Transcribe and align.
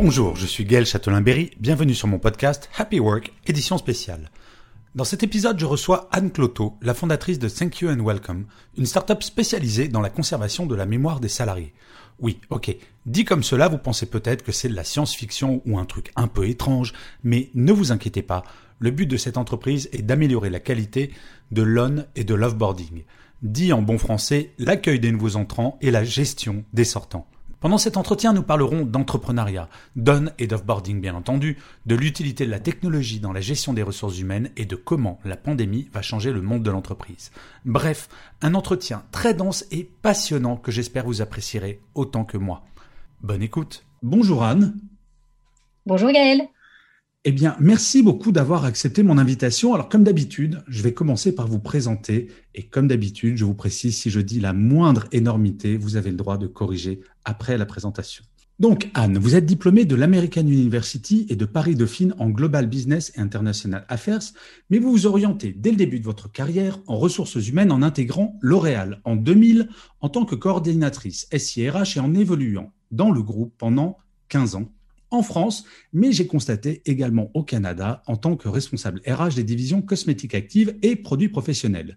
Bonjour, 0.00 0.36
je 0.36 0.46
suis 0.46 0.64
Gaël 0.64 0.86
Châtelain-Berry, 0.86 1.50
bienvenue 1.58 1.92
sur 1.92 2.06
mon 2.06 2.20
podcast 2.20 2.70
Happy 2.78 3.00
Work, 3.00 3.32
édition 3.48 3.78
spéciale. 3.78 4.30
Dans 4.94 5.02
cet 5.02 5.24
épisode, 5.24 5.58
je 5.58 5.66
reçois 5.66 6.08
Anne 6.12 6.30
Cloto, 6.30 6.76
la 6.82 6.94
fondatrice 6.94 7.40
de 7.40 7.48
Thank 7.48 7.80
You 7.80 7.90
and 7.90 8.04
Welcome, 8.04 8.46
une 8.76 8.86
startup 8.86 9.24
spécialisée 9.24 9.88
dans 9.88 10.00
la 10.00 10.08
conservation 10.08 10.66
de 10.66 10.76
la 10.76 10.86
mémoire 10.86 11.18
des 11.18 11.28
salariés. 11.28 11.74
Oui, 12.20 12.38
ok. 12.50 12.76
Dit 13.06 13.24
comme 13.24 13.42
cela, 13.42 13.66
vous 13.66 13.78
pensez 13.78 14.06
peut-être 14.06 14.44
que 14.44 14.52
c'est 14.52 14.68
de 14.68 14.76
la 14.76 14.84
science-fiction 14.84 15.62
ou 15.66 15.80
un 15.80 15.84
truc 15.84 16.12
un 16.14 16.28
peu 16.28 16.48
étrange, 16.48 16.92
mais 17.24 17.50
ne 17.54 17.72
vous 17.72 17.90
inquiétez 17.90 18.22
pas, 18.22 18.44
le 18.78 18.92
but 18.92 19.06
de 19.06 19.16
cette 19.16 19.36
entreprise 19.36 19.88
est 19.90 20.02
d'améliorer 20.02 20.48
la 20.48 20.60
qualité 20.60 21.10
de 21.50 21.62
l'on 21.62 22.04
et 22.14 22.22
de 22.22 22.34
l'offboarding. 22.34 23.02
Dit 23.42 23.72
en 23.72 23.82
bon 23.82 23.98
français, 23.98 24.52
l'accueil 24.58 25.00
des 25.00 25.10
nouveaux 25.10 25.34
entrants 25.34 25.76
et 25.80 25.90
la 25.90 26.04
gestion 26.04 26.64
des 26.72 26.84
sortants. 26.84 27.26
Pendant 27.60 27.78
cet 27.78 27.96
entretien, 27.96 28.32
nous 28.32 28.44
parlerons 28.44 28.84
d'entrepreneuriat, 28.84 29.68
d'on 29.96 30.26
et 30.38 30.46
d'offboarding 30.46 31.00
bien 31.00 31.16
entendu, 31.16 31.58
de 31.86 31.96
l'utilité 31.96 32.46
de 32.46 32.52
la 32.52 32.60
technologie 32.60 33.18
dans 33.18 33.32
la 33.32 33.40
gestion 33.40 33.72
des 33.72 33.82
ressources 33.82 34.20
humaines 34.20 34.50
et 34.56 34.64
de 34.64 34.76
comment 34.76 35.18
la 35.24 35.36
pandémie 35.36 35.88
va 35.92 36.00
changer 36.00 36.30
le 36.32 36.40
monde 36.40 36.62
de 36.62 36.70
l'entreprise. 36.70 37.32
Bref, 37.64 38.08
un 38.42 38.54
entretien 38.54 39.02
très 39.10 39.34
dense 39.34 39.66
et 39.72 39.90
passionnant 40.02 40.56
que 40.56 40.70
j'espère 40.70 41.04
vous 41.04 41.20
apprécierez 41.20 41.80
autant 41.96 42.24
que 42.24 42.38
moi. 42.38 42.62
Bonne 43.22 43.42
écoute. 43.42 43.84
Bonjour 44.02 44.44
Anne. 44.44 44.78
Bonjour 45.84 46.12
Gaël. 46.12 46.48
Eh 47.24 47.32
bien, 47.32 47.56
merci 47.58 48.02
beaucoup 48.02 48.30
d'avoir 48.30 48.64
accepté 48.64 49.02
mon 49.02 49.18
invitation. 49.18 49.74
Alors, 49.74 49.88
comme 49.88 50.04
d'habitude, 50.04 50.62
je 50.68 50.82
vais 50.82 50.94
commencer 50.94 51.34
par 51.34 51.48
vous 51.48 51.58
présenter. 51.58 52.28
Et 52.54 52.62
comme 52.62 52.86
d'habitude, 52.86 53.36
je 53.36 53.44
vous 53.44 53.54
précise, 53.54 53.96
si 53.96 54.08
je 54.08 54.20
dis 54.20 54.38
la 54.38 54.52
moindre 54.52 55.08
énormité, 55.10 55.76
vous 55.76 55.96
avez 55.96 56.10
le 56.10 56.16
droit 56.16 56.38
de 56.38 56.46
corriger 56.46 57.00
après 57.28 57.58
la 57.58 57.66
présentation. 57.66 58.24
Donc, 58.58 58.90
Anne, 58.94 59.18
vous 59.18 59.36
êtes 59.36 59.46
diplômée 59.46 59.84
de 59.84 59.94
l'American 59.94 60.40
University 60.40 61.26
et 61.28 61.36
de 61.36 61.44
Paris 61.44 61.76
Dauphine 61.76 62.14
en 62.18 62.28
Global 62.28 62.66
Business 62.66 63.12
et 63.14 63.20
International 63.20 63.84
Affairs, 63.88 64.32
mais 64.68 64.80
vous 64.80 64.90
vous 64.90 65.06
orientez 65.06 65.52
dès 65.52 65.70
le 65.70 65.76
début 65.76 66.00
de 66.00 66.04
votre 66.04 66.32
carrière 66.32 66.80
en 66.88 66.96
ressources 66.96 67.36
humaines 67.36 67.70
en 67.70 67.82
intégrant 67.82 68.36
L'Oréal 68.40 69.00
en 69.04 69.14
2000 69.14 69.68
en 70.00 70.08
tant 70.08 70.24
que 70.24 70.34
coordinatrice 70.34 71.28
SIRH 71.30 71.98
et 71.98 72.00
en 72.00 72.14
évoluant 72.14 72.72
dans 72.90 73.12
le 73.12 73.22
groupe 73.22 73.54
pendant 73.58 73.98
15 74.28 74.56
ans 74.56 74.72
en 75.10 75.22
France, 75.22 75.64
mais 75.92 76.12
j'ai 76.12 76.26
constaté 76.26 76.82
également 76.84 77.30
au 77.34 77.42
Canada 77.42 78.02
en 78.06 78.16
tant 78.16 78.36
que 78.36 78.48
responsable 78.48 79.00
RH 79.06 79.36
des 79.36 79.44
divisions 79.44 79.82
cosmétiques 79.82 80.34
actives 80.34 80.76
et 80.82 80.96
produits 80.96 81.28
professionnels. 81.28 81.96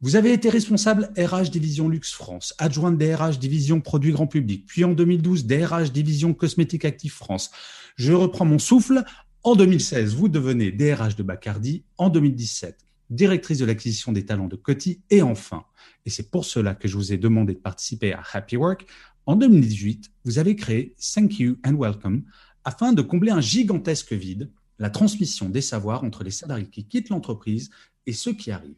Vous 0.00 0.14
avez 0.14 0.32
été 0.32 0.48
responsable 0.48 1.10
RH 1.18 1.50
division 1.50 1.88
Luxe 1.88 2.12
France, 2.12 2.54
adjointe 2.58 2.96
DRH 2.96 3.40
division 3.40 3.80
produits 3.80 4.12
grand 4.12 4.28
public, 4.28 4.64
puis 4.64 4.84
en 4.84 4.92
2012 4.92 5.46
DRH 5.46 5.90
division 5.90 6.34
cosmétiques 6.34 6.84
actives 6.84 7.14
France. 7.14 7.50
Je 7.96 8.12
reprends 8.12 8.44
mon 8.44 8.60
souffle. 8.60 9.02
En 9.42 9.56
2016, 9.56 10.14
vous 10.14 10.28
devenez 10.28 10.70
DRH 10.70 11.16
de 11.16 11.24
Bacardi. 11.24 11.82
En 11.96 12.10
2017, 12.10 12.78
directrice 13.10 13.58
de 13.58 13.64
l'acquisition 13.64 14.12
des 14.12 14.24
talents 14.24 14.46
de 14.46 14.54
Coty. 14.54 15.00
Et 15.10 15.20
enfin, 15.20 15.64
et 16.06 16.10
c'est 16.10 16.30
pour 16.30 16.44
cela 16.44 16.76
que 16.76 16.86
je 16.86 16.96
vous 16.96 17.12
ai 17.12 17.16
demandé 17.16 17.54
de 17.54 17.58
participer 17.58 18.12
à 18.12 18.22
Happy 18.32 18.56
Work, 18.56 18.86
en 19.26 19.34
2018, 19.34 20.12
vous 20.24 20.38
avez 20.38 20.54
créé 20.54 20.94
Thank 21.12 21.40
You 21.40 21.56
and 21.66 21.74
Welcome, 21.74 22.22
afin 22.62 22.92
de 22.92 23.02
combler 23.02 23.32
un 23.32 23.40
gigantesque 23.40 24.12
vide, 24.12 24.48
la 24.78 24.90
transmission 24.90 25.48
des 25.48 25.60
savoirs 25.60 26.04
entre 26.04 26.22
les 26.22 26.30
salariés 26.30 26.68
qui 26.70 26.84
quittent 26.84 27.08
l'entreprise 27.08 27.70
et 28.06 28.12
ceux 28.12 28.32
qui 28.32 28.52
arrivent. 28.52 28.76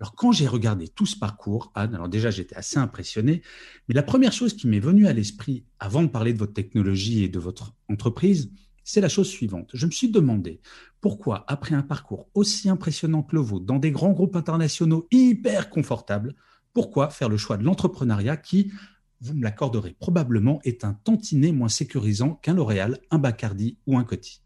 Alors 0.00 0.14
quand 0.14 0.30
j'ai 0.30 0.46
regardé 0.46 0.88
tout 0.88 1.06
ce 1.06 1.18
parcours, 1.18 1.72
Anne, 1.74 1.94
alors 1.94 2.08
déjà 2.08 2.30
j'étais 2.30 2.54
assez 2.54 2.78
impressionné, 2.78 3.42
mais 3.88 3.94
la 3.94 4.04
première 4.04 4.32
chose 4.32 4.54
qui 4.54 4.68
m'est 4.68 4.78
venue 4.78 5.08
à 5.08 5.12
l'esprit 5.12 5.64
avant 5.80 6.02
de 6.02 6.08
parler 6.08 6.32
de 6.32 6.38
votre 6.38 6.52
technologie 6.52 7.24
et 7.24 7.28
de 7.28 7.38
votre 7.38 7.74
entreprise, 7.88 8.52
c'est 8.84 9.00
la 9.00 9.08
chose 9.08 9.28
suivante. 9.28 9.70
Je 9.74 9.86
me 9.86 9.90
suis 9.90 10.10
demandé 10.10 10.60
pourquoi, 11.00 11.44
après 11.48 11.74
un 11.74 11.82
parcours 11.82 12.30
aussi 12.34 12.70
impressionnant 12.70 13.22
que 13.22 13.34
le 13.34 13.42
vôtre, 13.42 13.66
dans 13.66 13.78
des 13.78 13.90
grands 13.90 14.12
groupes 14.12 14.36
internationaux 14.36 15.08
hyper 15.10 15.68
confortables, 15.68 16.34
pourquoi 16.72 17.10
faire 17.10 17.28
le 17.28 17.36
choix 17.36 17.56
de 17.56 17.64
l'entrepreneuriat 17.64 18.36
qui, 18.36 18.72
vous 19.20 19.34
me 19.34 19.42
l'accorderez 19.42 19.96
probablement, 19.98 20.60
est 20.62 20.84
un 20.84 20.94
tantinet 20.94 21.50
moins 21.50 21.68
sécurisant 21.68 22.34
qu'un 22.36 22.54
L'Oréal, 22.54 23.00
un 23.10 23.18
Bacardi 23.18 23.78
ou 23.86 23.98
un 23.98 24.04
Coty? 24.04 24.42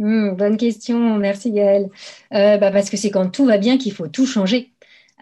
Hmm, 0.00 0.34
Bonne 0.36 0.56
question, 0.56 1.18
merci 1.18 1.52
Gaël. 1.52 1.88
Euh, 2.34 2.58
bah 2.58 2.70
parce 2.72 2.90
que 2.90 2.96
c'est 2.96 3.10
quand 3.10 3.30
tout 3.30 3.46
va 3.46 3.58
bien 3.58 3.78
qu'il 3.78 3.92
faut 3.92 4.08
tout 4.08 4.26
changer. 4.26 4.72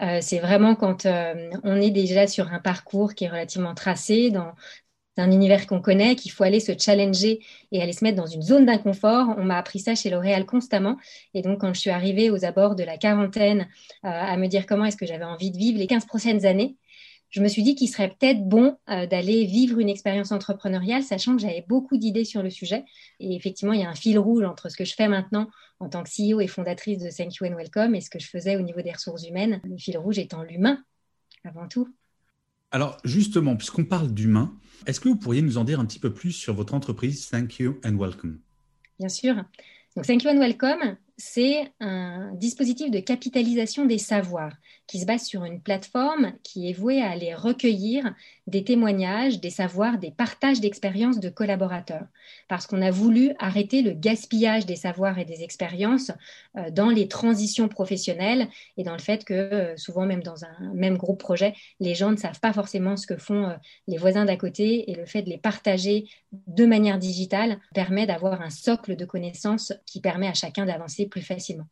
Euh, 0.02 0.20
c'est 0.22 0.38
vraiment 0.38 0.74
quand 0.76 1.06
euh, 1.06 1.50
on 1.64 1.76
est 1.80 1.90
déjà 1.90 2.26
sur 2.26 2.52
un 2.52 2.60
parcours 2.60 3.14
qui 3.14 3.24
est 3.24 3.28
relativement 3.28 3.74
tracé, 3.74 4.30
dans 4.30 4.54
un 5.18 5.32
univers 5.32 5.66
qu'on 5.66 5.80
connaît, 5.80 6.16
qu'il 6.16 6.30
faut 6.32 6.44
aller 6.44 6.60
se 6.60 6.72
challenger 6.78 7.40
et 7.72 7.82
aller 7.82 7.92
se 7.92 8.04
mettre 8.04 8.16
dans 8.16 8.26
une 8.26 8.42
zone 8.42 8.66
d'inconfort. 8.66 9.34
On 9.38 9.44
m'a 9.44 9.58
appris 9.58 9.80
ça 9.80 9.94
chez 9.96 10.10
L'Oréal 10.10 10.46
constamment. 10.46 10.96
Et 11.34 11.42
donc, 11.42 11.60
quand 11.60 11.74
je 11.74 11.80
suis 11.80 11.90
arrivée 11.90 12.30
aux 12.30 12.44
abords 12.44 12.76
de 12.76 12.84
la 12.84 12.98
quarantaine 12.98 13.68
à 14.04 14.36
me 14.36 14.46
dire 14.48 14.66
comment 14.66 14.84
est-ce 14.86 14.96
que 14.96 15.06
j'avais 15.06 15.24
envie 15.24 15.50
de 15.50 15.58
vivre 15.58 15.78
les 15.78 15.88
15 15.88 16.06
prochaines 16.06 16.46
années, 16.46 16.76
je 17.30 17.42
me 17.42 17.48
suis 17.48 17.62
dit 17.62 17.74
qu'il 17.74 17.88
serait 17.88 18.08
peut-être 18.08 18.48
bon 18.48 18.78
euh, 18.88 19.06
d'aller 19.06 19.44
vivre 19.44 19.78
une 19.78 19.88
expérience 19.88 20.32
entrepreneuriale, 20.32 21.02
sachant 21.02 21.36
que 21.36 21.42
j'avais 21.42 21.64
beaucoup 21.68 21.98
d'idées 21.98 22.24
sur 22.24 22.42
le 22.42 22.50
sujet. 22.50 22.84
Et 23.20 23.34
effectivement, 23.34 23.74
il 23.74 23.80
y 23.80 23.84
a 23.84 23.90
un 23.90 23.94
fil 23.94 24.18
rouge 24.18 24.44
entre 24.44 24.70
ce 24.70 24.76
que 24.76 24.84
je 24.84 24.94
fais 24.94 25.08
maintenant 25.08 25.50
en 25.80 25.88
tant 25.88 26.02
que 26.02 26.08
CEO 26.08 26.40
et 26.40 26.46
fondatrice 26.46 26.98
de 26.98 27.10
Thank 27.10 27.36
You 27.36 27.46
and 27.46 27.56
Welcome 27.56 27.94
et 27.94 28.00
ce 28.00 28.10
que 28.10 28.18
je 28.18 28.28
faisais 28.28 28.56
au 28.56 28.62
niveau 28.62 28.80
des 28.80 28.92
ressources 28.92 29.26
humaines. 29.28 29.60
Le 29.64 29.76
fil 29.76 29.98
rouge 29.98 30.18
étant 30.18 30.42
l'humain, 30.42 30.82
avant 31.44 31.68
tout. 31.68 31.88
Alors 32.70 32.98
justement, 33.04 33.56
puisqu'on 33.56 33.84
parle 33.84 34.12
d'humain, 34.12 34.54
est-ce 34.86 35.00
que 35.00 35.08
vous 35.08 35.16
pourriez 35.16 35.42
nous 35.42 35.58
en 35.58 35.64
dire 35.64 35.80
un 35.80 35.86
petit 35.86 35.98
peu 35.98 36.12
plus 36.12 36.32
sur 36.32 36.54
votre 36.54 36.74
entreprise 36.74 37.28
Thank 37.28 37.58
You 37.58 37.78
and 37.84 37.96
Welcome? 37.96 38.40
Bien 38.98 39.08
sûr. 39.08 39.36
Donc 39.96 40.06
Thank 40.06 40.22
You 40.24 40.30
and 40.30 40.38
Welcome, 40.38 40.96
c'est 41.18 41.72
un 41.80 42.32
dispositif 42.34 42.92
de 42.92 43.00
capitalisation 43.00 43.84
des 43.84 43.98
savoirs 43.98 44.52
qui 44.86 45.00
se 45.00 45.04
base 45.04 45.24
sur 45.24 45.44
une 45.44 45.60
plateforme 45.60 46.32
qui 46.44 46.70
est 46.70 46.72
vouée 46.72 47.02
à 47.02 47.10
aller 47.10 47.34
recueillir 47.34 48.14
des 48.46 48.64
témoignages, 48.64 49.40
des 49.40 49.50
savoirs, 49.50 49.98
des 49.98 50.12
partages 50.12 50.60
d'expériences 50.60 51.18
de 51.18 51.28
collaborateurs. 51.28 52.06
Parce 52.48 52.66
qu'on 52.66 52.80
a 52.80 52.90
voulu 52.90 53.32
arrêter 53.38 53.82
le 53.82 53.92
gaspillage 53.92 54.64
des 54.64 54.76
savoirs 54.76 55.18
et 55.18 55.24
des 55.24 55.42
expériences 55.42 56.12
euh, 56.56 56.70
dans 56.70 56.88
les 56.88 57.08
transitions 57.08 57.68
professionnelles 57.68 58.48
et 58.76 58.84
dans 58.84 58.94
le 58.94 59.00
fait 59.00 59.24
que 59.24 59.34
euh, 59.34 59.76
souvent 59.76 60.06
même 60.06 60.22
dans 60.22 60.44
un 60.44 60.72
même 60.72 60.96
groupe 60.96 61.20
projet, 61.20 61.52
les 61.80 61.94
gens 61.94 62.12
ne 62.12 62.16
savent 62.16 62.40
pas 62.40 62.52
forcément 62.52 62.96
ce 62.96 63.06
que 63.06 63.16
font 63.16 63.48
euh, 63.48 63.54
les 63.88 63.98
voisins 63.98 64.24
d'à 64.24 64.36
côté 64.36 64.90
et 64.90 64.94
le 64.94 65.04
fait 65.04 65.22
de 65.22 65.28
les 65.28 65.38
partager 65.38 66.08
de 66.46 66.64
manière 66.64 66.98
digitale 66.98 67.58
permet 67.74 68.06
d'avoir 68.06 68.40
un 68.40 68.50
socle 68.50 68.96
de 68.96 69.04
connaissances 69.04 69.72
qui 69.84 70.00
permet 70.00 70.28
à 70.28 70.34
chacun 70.34 70.64
d'avancer 70.64 71.07
plus 71.08 71.22
facilement. 71.22 71.68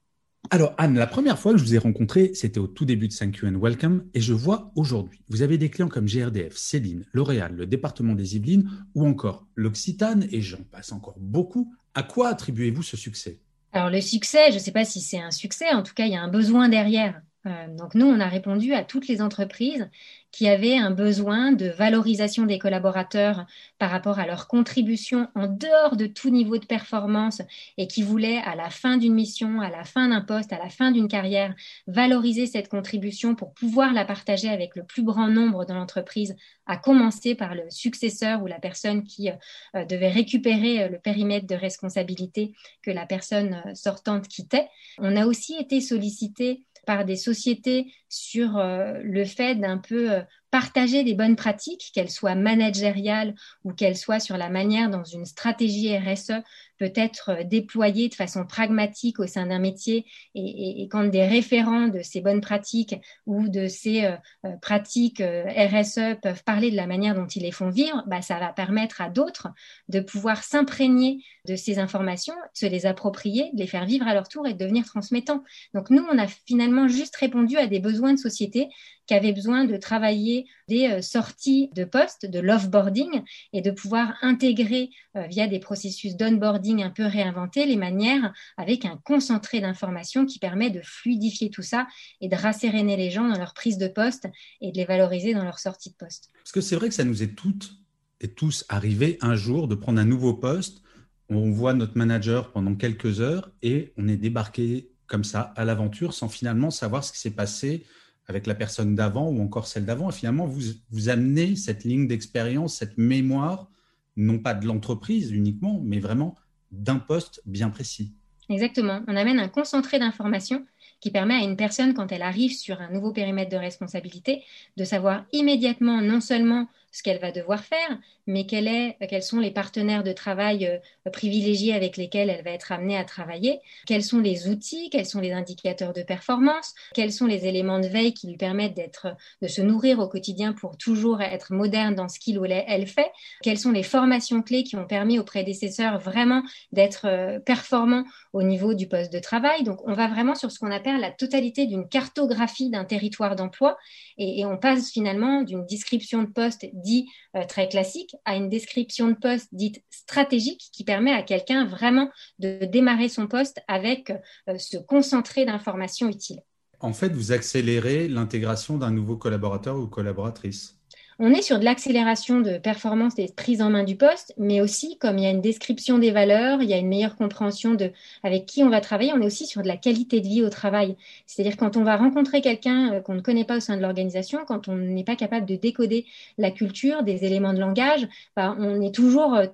Alors 0.51 0.75
Anne, 0.79 0.95
la 0.95 1.09
première 1.09 1.39
fois 1.39 1.53
que 1.53 1.59
je 1.59 1.65
vous 1.65 1.75
ai 1.75 1.79
rencontré, 1.79 2.33
c'était 2.35 2.61
au 2.61 2.69
tout 2.69 2.85
début 2.85 3.09
de 3.09 3.15
Thank 3.15 3.39
You 3.39 3.49
and 3.49 3.59
Welcome, 3.59 4.05
et 4.15 4.21
je 4.21 4.33
vois 4.33 4.71
aujourd'hui, 4.77 5.25
vous 5.29 5.43
avez 5.43 5.59
des 5.59 5.71
clients 5.71 5.89
comme 5.89 6.07
GRDF, 6.07 6.57
Céline, 6.57 7.05
L'Oréal, 7.13 7.55
le 7.57 7.67
département 7.67 8.15
des 8.15 8.37
Yvelines, 8.37 8.71
ou 8.95 9.07
encore 9.07 9.47
l'Occitane, 9.57 10.27
et 10.31 10.41
j'en 10.43 10.63
passe 10.71 10.93
encore 10.93 11.17
beaucoup. 11.19 11.75
À 11.95 12.05
quoi 12.05 12.29
attribuez-vous 12.29 12.83
ce 12.83 12.97
succès? 12.97 13.41
Alors 13.73 13.91
le 13.91 14.01
succès, 14.01 14.51
je 14.51 14.55
ne 14.55 14.61
sais 14.61 14.73
pas 14.73 14.85
si 14.85 15.01
c'est 15.01 15.19
un 15.19 15.33
succès, 15.33 15.71
en 15.73 15.83
tout 15.83 15.95
cas 15.95 16.07
il 16.07 16.13
y 16.13 16.17
a 16.17 16.23
un 16.23 16.29
besoin 16.29 16.69
derrière. 16.69 17.21
Euh, 17.47 17.69
donc 17.77 17.95
nous, 17.95 18.07
on 18.07 18.21
a 18.21 18.27
répondu 18.27 18.75
à 18.75 18.83
toutes 18.83 19.09
les 19.09 19.23
entreprises 19.23 19.89
qui 20.33 20.49
avaient 20.49 20.77
un 20.77 20.91
besoin 20.91 21.53
de 21.53 21.69
valorisation 21.69 22.45
des 22.45 22.59
collaborateurs 22.59 23.47
par 23.79 23.91
rapport 23.91 24.19
à 24.19 24.27
leur 24.27 24.49
contribution 24.49 25.29
en 25.35 25.47
dehors 25.47 25.97
de 25.97 26.07
tout 26.07 26.29
niveau 26.29 26.59
de 26.59 26.67
performance 26.67 27.41
et 27.79 27.87
qui 27.87 28.03
voulaient, 28.03 28.43
à 28.45 28.55
la 28.55 28.69
fin 28.69 28.99
d'une 28.99 29.15
mission, 29.15 29.61
à 29.61 29.71
la 29.71 29.85
fin 29.85 30.09
d'un 30.09 30.21
poste, 30.21 30.53
à 30.53 30.59
la 30.59 30.69
fin 30.69 30.91
d'une 30.91 31.09
carrière, 31.09 31.55
valoriser 31.87 32.47
cette 32.47 32.69
contribution 32.69 33.35
pour 33.35 33.55
pouvoir 33.55 33.95
la 33.95 34.05
partager 34.05 34.51
avec 34.51 34.77
le 34.77 34.85
plus 34.85 35.05
grand 35.05 35.29
nombre 35.29 35.65
de 35.65 35.73
l'entreprise, 35.73 36.37
à 36.67 36.77
commencer 36.77 37.35
par 37.35 37.55
le 37.55 37.71
successeur 37.71 38.43
ou 38.43 38.47
la 38.47 38.59
personne 38.59 39.05
qui 39.05 39.31
euh, 39.31 39.85
devait 39.87 40.11
récupérer 40.11 40.83
euh, 40.83 40.89
le 40.89 40.99
périmètre 40.99 41.47
de 41.47 41.55
responsabilité 41.55 42.53
que 42.83 42.91
la 42.91 43.07
personne 43.07 43.63
sortante 43.75 44.29
quittait. 44.29 44.69
On 44.99 45.17
a 45.17 45.27
aussi 45.27 45.55
été 45.55 45.81
sollicité 45.81 46.65
par 46.87 47.05
des 47.05 47.17
sociétés 47.17 47.93
sur 48.09 48.57
euh, 48.59 49.01
le 49.03 49.25
fait 49.27 49.57
d'un 49.57 49.79
peu 49.79 50.13
euh, 50.13 50.23
partager 50.57 51.05
des 51.05 51.13
bonnes 51.13 51.37
pratiques, 51.37 51.91
qu'elles 51.93 52.11
soient 52.11 52.35
managériales 52.35 53.35
ou 53.63 53.75
qu'elles 53.75 53.95
soient 53.95 54.21
sur 54.21 54.39
la 54.39 54.49
manière 54.49 54.89
dont 54.89 55.03
une 55.03 55.27
stratégie 55.27 55.95
RSE 55.95 56.33
peut 56.79 56.93
être 56.95 57.31
euh, 57.31 57.45
déployée 57.45 58.09
de 58.09 58.15
façon 58.15 58.47
pragmatique 58.47 59.21
au 59.21 59.27
sein 59.27 59.45
d'un 59.45 59.59
métier 59.59 60.07
et, 60.35 60.89
quand 60.91 61.05
des 61.05 61.27
référents 61.27 61.89
de 61.89 62.01
ces 62.01 62.23
bonnes 62.23 62.41
pratiques 62.41 62.95
ou 63.27 63.49
de 63.49 63.67
ces 63.67 64.15
pratiques 64.63 65.21
RSE 65.23 66.17
peuvent 66.23 66.45
parler 66.45 66.71
de 66.71 66.77
la 66.77 66.87
manière 66.87 67.15
dont 67.15 67.27
ils 67.27 67.43
les 67.43 67.53
font 67.53 67.69
vivre, 67.69 68.03
bah, 68.07 68.23
ça 68.23 68.39
va 68.39 68.53
permettre 68.53 69.03
à 69.03 69.11
d'autres 69.11 69.49
de 69.89 70.01
pouvoir 70.01 70.43
s'imprégner 70.43 71.23
de 71.47 71.57
ces 71.57 71.79
informations, 71.79 72.35
se 72.55 72.67
les 72.67 72.87
approprier, 72.87 73.51
de 73.53 73.59
les 73.59 73.67
faire 73.67 73.85
vivre 73.85 74.07
à 74.07 74.15
leur 74.15 74.29
tour 74.29 74.47
et 74.47 74.55
de 74.55 74.59
devenir 74.59 74.85
transmettants. 74.85 75.43
Donc 75.75 75.91
nous, 75.91 76.05
on 76.11 76.19
a 76.19 76.27
finalement 76.27 76.89
juste 76.89 77.17
répondu 77.17 77.57
à 77.59 77.67
des 77.67 77.81
besoins 77.81 78.15
de 78.15 78.19
société 78.19 78.69
qui 79.07 79.15
avaient 79.15 79.33
besoin 79.33 79.65
de 79.65 79.77
travailler 79.77 80.47
des 80.69 80.89
euh, 80.89 81.03
sorties 81.03 81.71
de 81.75 81.85
poste, 81.85 82.27
de 82.27 82.41
l'offboarding, 82.41 83.23
et 83.53 83.63
de 83.63 83.71
pouvoir 83.71 84.15
intégrer 84.23 84.91
euh, 85.17 85.27
via 85.27 85.47
des 85.47 85.59
processus 85.59 86.17
d'onboarding 86.17 86.83
un 86.83 86.91
peu 86.91 87.05
réinventés 87.05 87.67
les 87.67 87.77
manières 87.77 88.33
avec 88.57 88.85
un 88.85 89.01
concentré 89.05 89.61
d'informations 89.61 90.27
qui 90.27 90.39
permet 90.39 90.71
de 90.71 90.81
fluidifier 90.83 91.51
tout 91.51 91.63
ça 91.63 91.87
et 92.21 92.29
de 92.29 92.37
rasséréner 92.37 92.97
les 92.97 93.11
gens 93.11 93.29
dans 93.29 93.39
leur 93.39 93.55
prise 93.55 93.79
de 93.79 93.89
poste 93.89 94.29
et 94.61 94.73
de 94.73 94.77
les 94.77 94.85
valoriser 94.85 95.35
dans 95.35 95.45
leur 95.45 95.59
sortie 95.59 95.91
de 95.91 95.97
poste. 95.97 96.31
Parce 96.39 96.53
que 96.53 96.61
c'est 96.61 96.77
vrai 96.77 96.89
que 96.89 96.95
ça 96.95 97.05
nous 97.05 97.23
est 97.23 97.35
toutes 97.35 97.73
et 98.21 98.29
tous 98.29 98.65
arrivé 98.69 99.19
un 99.21 99.37
jour 99.37 99.69
de 99.69 99.75
prendre 99.75 100.01
un 100.01 100.05
nouveau 100.05 100.35
poste. 100.35 100.83
On 101.29 101.51
voit 101.51 101.75
notre 101.75 101.99
manager 101.99 102.53
pendant 102.53 102.75
quelques 102.75 103.21
heures 103.21 103.51
et 103.63 103.93
on 103.97 104.09
est 104.09 104.17
débarqué 104.17 104.91
comme 105.07 105.25
ça 105.25 105.53
à 105.57 105.65
l'aventure 105.65 106.15
sans 106.15 106.29
finalement 106.29 106.71
savoir 106.71 107.05
ce 107.05 107.13
qui 107.13 107.19
s'est 107.19 107.31
passé 107.31 107.85
avec 108.29 108.47
la 108.47 108.55
personne 108.55 108.95
d'avant 108.95 109.29
ou 109.29 109.41
encore 109.43 109.67
celle 109.67 109.85
d'avant. 109.85 110.11
Et 110.11 110.13
finalement, 110.13 110.47
vous, 110.47 110.63
vous 110.91 111.09
amenez 111.09 111.57
cette 111.57 111.85
ligne 111.85 112.09
d'expérience, 112.09 112.77
cette 112.77 112.99
mémoire, 112.99 113.71
non 114.17 114.39
pas 114.39 114.55
de 114.55 114.67
l'entreprise 114.67 115.31
uniquement, 115.31 115.81
mais 115.85 116.01
vraiment 116.01 116.35
d'un 116.73 116.99
poste 116.99 117.41
bien 117.47 117.71
précis. 117.71 118.15
Exactement. 118.49 119.03
On 119.09 119.17
amène 119.17 119.39
un 119.39 119.49
concentré 119.49 119.99
d'informations 119.99 120.65
qui 121.01 121.11
permet 121.11 121.35
à 121.35 121.45
une 121.45 121.57
personne, 121.57 121.95
quand 121.95 122.13
elle 122.13 122.23
arrive 122.23 122.53
sur 122.53 122.81
un 122.81 122.91
nouveau 122.91 123.13
périmètre 123.13 123.51
de 123.51 123.57
responsabilité, 123.57 124.43
de 124.77 124.85
savoir 124.85 125.25
immédiatement 125.33 126.01
non 126.01 126.21
seulement 126.21 126.67
ce 126.97 127.03
qu'elle 127.03 127.21
va 127.21 127.31
devoir 127.31 127.63
faire, 127.63 127.99
mais 128.27 128.47
quels 128.47 129.23
sont 129.23 129.39
les 129.39 129.51
partenaires 129.51 130.03
de 130.03 130.13
travail 130.13 130.67
euh, 130.67 131.11
privilégiés 131.11 131.75
avec 131.75 131.99
lesquels 131.99 132.31
elle 132.31 132.43
va 132.43 132.53
être 132.53 132.73
amenée 132.73 132.97
à 132.97 133.05
travailler, 133.05 133.61
quels 133.87 134.03
sont 134.03 134.19
les 134.19 134.49
outils, 134.49 134.89
quels 134.91 135.05
sont 135.05 135.21
les 135.21 135.33
indicateurs 135.33 135.93
de 135.93 136.03
performance, 136.03 136.75
quels 136.95 137.13
sont 137.13 137.27
les 137.27 137.47
éléments 137.47 137.81
de 137.81 137.87
veille 137.87 138.15
qui 138.15 138.29
lui 138.29 138.39
permettent 138.39 138.75
d'être, 138.75 139.09
de 139.43 139.49
se 139.49 139.61
nourrir 139.61 139.99
au 139.99 140.09
quotidien 140.09 140.55
pour 140.55 140.79
toujours 140.79 141.21
être 141.21 141.53
moderne 141.53 141.95
dans 141.95 142.09
ce 142.09 142.19
qu'il 142.19 142.39
ou 142.39 142.47
elle 142.47 142.87
fait, 142.87 143.11
quelles 143.43 143.59
sont 143.59 143.73
les 143.73 143.83
formations 143.83 144.41
clés 144.41 144.65
qui 144.65 144.77
ont 144.77 144.87
permis 144.87 145.19
aux 145.19 145.25
prédécesseurs 145.25 145.99
vraiment 145.99 146.43
d'être 146.73 147.07
euh, 147.07 147.39
performants 147.39 148.05
au 148.33 148.43
niveau 148.43 148.73
du 148.73 148.89
poste 148.89 149.13
de 149.13 149.19
travail. 149.19 149.65
Donc, 149.65 149.87
on 149.87 149.93
va 149.93 150.09
vraiment 150.09 150.35
sur 150.35 150.51
ce 150.51 150.59
qu'on 150.59 150.71
la 150.85 151.11
totalité 151.11 151.67
d'une 151.67 151.89
cartographie 151.89 152.71
d'un 152.71 152.85
territoire 152.85 153.37
d'emploi 153.37 153.77
et, 154.19 154.41
et, 154.41 154.45
on 154.45 154.57
passe 154.57 154.91
finalement 154.91 155.43
d'une 155.43 155.67
description 155.67 156.23
de 156.23 156.29
poste 156.29 156.67
dit 156.73 157.07
euh, 157.35 157.45
très 157.45 157.69
classique 157.69 158.15
à 158.25 158.37
une 158.37 158.49
description 158.49 159.09
de 159.09 159.15
poste 159.15 159.49
dite 159.53 159.83
stratégique 159.91 160.71
qui 160.73 160.85
permet 160.85 161.13
à 161.13 161.23
quelqu'un 161.23 161.67
vraiment 161.67 162.11
de 162.39 162.65
démarrer 162.65 163.09
son 163.09 163.27
poste 163.27 163.61
avec 163.69 164.11
euh, 164.49 164.59
ce 164.59 164.77
concentré 164.77 165.45
d'informations 165.45 166.09
utiles. 166.09 166.41
En 166.81 166.93
fait, 166.93 167.09
vous 167.09 167.33
accélérez 167.33 168.07
l'intégration 168.09 168.77
d'un 168.77 168.91
nouveau 168.91 169.17
collaborateur 169.17 169.77
ou 169.77 169.87
collaboratrice. 169.87 170.79
On 171.19 171.33
est 171.33 171.41
sur 171.41 171.59
de 171.59 171.65
l'accélération 171.65 172.41
de 172.41 172.59
performance 172.59 173.19
et 173.19 173.27
de 173.27 173.33
prise 173.33 173.63
en 173.63 173.71
main 173.71 173.85
du 173.85 173.97
poste, 173.97 174.35
mais 174.37 174.61
aussi 174.61 174.99
comme 174.99 175.17
il 175.17 175.25
y 175.25 175.27
a 175.27 175.31
une 175.31 175.41
description 175.41 175.99
des 175.99 176.11
valeurs, 176.11 176.61
il 176.63 176.69
y 176.69 176.75
a 176.75 176.77
une 176.77 176.89
meilleure 176.89 177.17
compréhension 177.17 177.73
de 177.73 177.91
avec 178.23 178.45
qui 178.45 178.63
on 178.63 178.69
va 178.69 178.83
travailler, 178.83 179.15
on 179.15 179.23
est 179.23 179.27
aussi 179.27 179.47
sur 179.47 179.63
de 179.63 179.67
la 179.67 179.79
qualité 179.79 180.21
de 180.21 180.29
vie 180.29 180.43
au 180.43 180.51
travail. 180.51 180.95
C'est-à-dire 181.25 181.57
quand 181.57 181.79
on 181.79 181.85
va 181.85 181.97
rencontrer 181.97 182.43
quelqu'un 182.43 182.93
euh, 182.93 183.01
qu'on 183.01 183.15
ne 183.15 183.23
connaît 183.23 183.47
pas 183.47 183.57
au 183.57 183.61
sein 183.61 183.79
de 183.79 183.81
l'organisation, 183.81 184.41
quand 184.47 184.69
on 184.69 184.77
n'est 184.77 185.05
pas 185.05 185.17
capable 185.17 185.47
de 185.47 185.57
décoder 185.57 186.05
la 186.37 186.51
culture, 186.51 187.03
des 187.03 187.25
éléments 187.25 187.55
de 187.55 187.61
langage, 187.61 188.07
bah, 188.37 188.55
on 188.59 188.83
est 188.83 188.95
toujours 188.95 189.37
euh, 189.37 189.47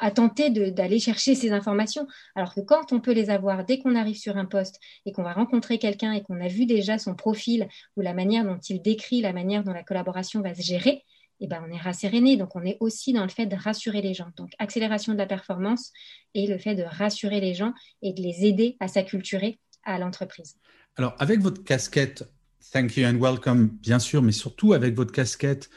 à 0.00 0.10
tenter 0.10 0.50
d'aller 0.50 0.98
chercher 0.98 1.36
ces 1.36 1.52
informations. 1.52 2.08
Alors 2.34 2.54
que 2.54 2.60
quand 2.60 2.92
on 2.92 2.98
peut 2.98 3.12
les 3.12 3.30
avoir 3.30 3.64
dès 3.64 3.78
qu'on 3.78 3.94
arrive 3.94 4.16
sur 4.16 4.36
un 4.36 4.46
poste 4.46 4.80
et 5.06 5.12
qu'on 5.12 5.22
va 5.22 5.32
rencontrer 5.32 5.78
quelqu'un 5.78 6.12
et 6.12 6.22
qu'on 6.22 6.40
a 6.40 6.48
vu 6.48 6.66
déjà 6.66 6.98
son 6.98 7.14
profil 7.14 7.68
ou 7.96 8.00
la 8.00 8.14
manière 8.14 8.44
dont 8.44 8.58
il 8.68 8.82
décrit, 8.82 9.20
la 9.20 9.32
manière 9.32 9.62
dont 9.62 9.72
la 9.72 9.84
collaboration 9.84 10.40
va 10.40 10.54
se 10.56 10.62
gérer, 10.62 11.03
eh 11.40 11.46
ben, 11.46 11.64
on 11.66 11.72
est 11.72 11.80
rasséréné. 11.80 12.36
Donc, 12.36 12.56
on 12.56 12.64
est 12.64 12.76
aussi 12.80 13.12
dans 13.12 13.22
le 13.22 13.28
fait 13.28 13.46
de 13.46 13.56
rassurer 13.56 14.02
les 14.02 14.14
gens. 14.14 14.30
Donc, 14.36 14.52
accélération 14.58 15.12
de 15.12 15.18
la 15.18 15.26
performance 15.26 15.92
et 16.34 16.46
le 16.46 16.58
fait 16.58 16.74
de 16.74 16.82
rassurer 16.82 17.40
les 17.40 17.54
gens 17.54 17.72
et 18.02 18.12
de 18.12 18.22
les 18.22 18.44
aider 18.46 18.76
à 18.80 18.88
s'acculturer 18.88 19.58
à 19.84 19.98
l'entreprise. 19.98 20.56
Alors, 20.96 21.14
avec 21.18 21.40
votre 21.40 21.62
casquette, 21.64 22.24
thank 22.72 22.96
you 22.96 23.06
and 23.06 23.18
welcome, 23.18 23.68
bien 23.80 23.98
sûr, 23.98 24.22
mais 24.22 24.32
surtout 24.32 24.72
avec 24.72 24.94
votre 24.94 25.12
casquette 25.12 25.70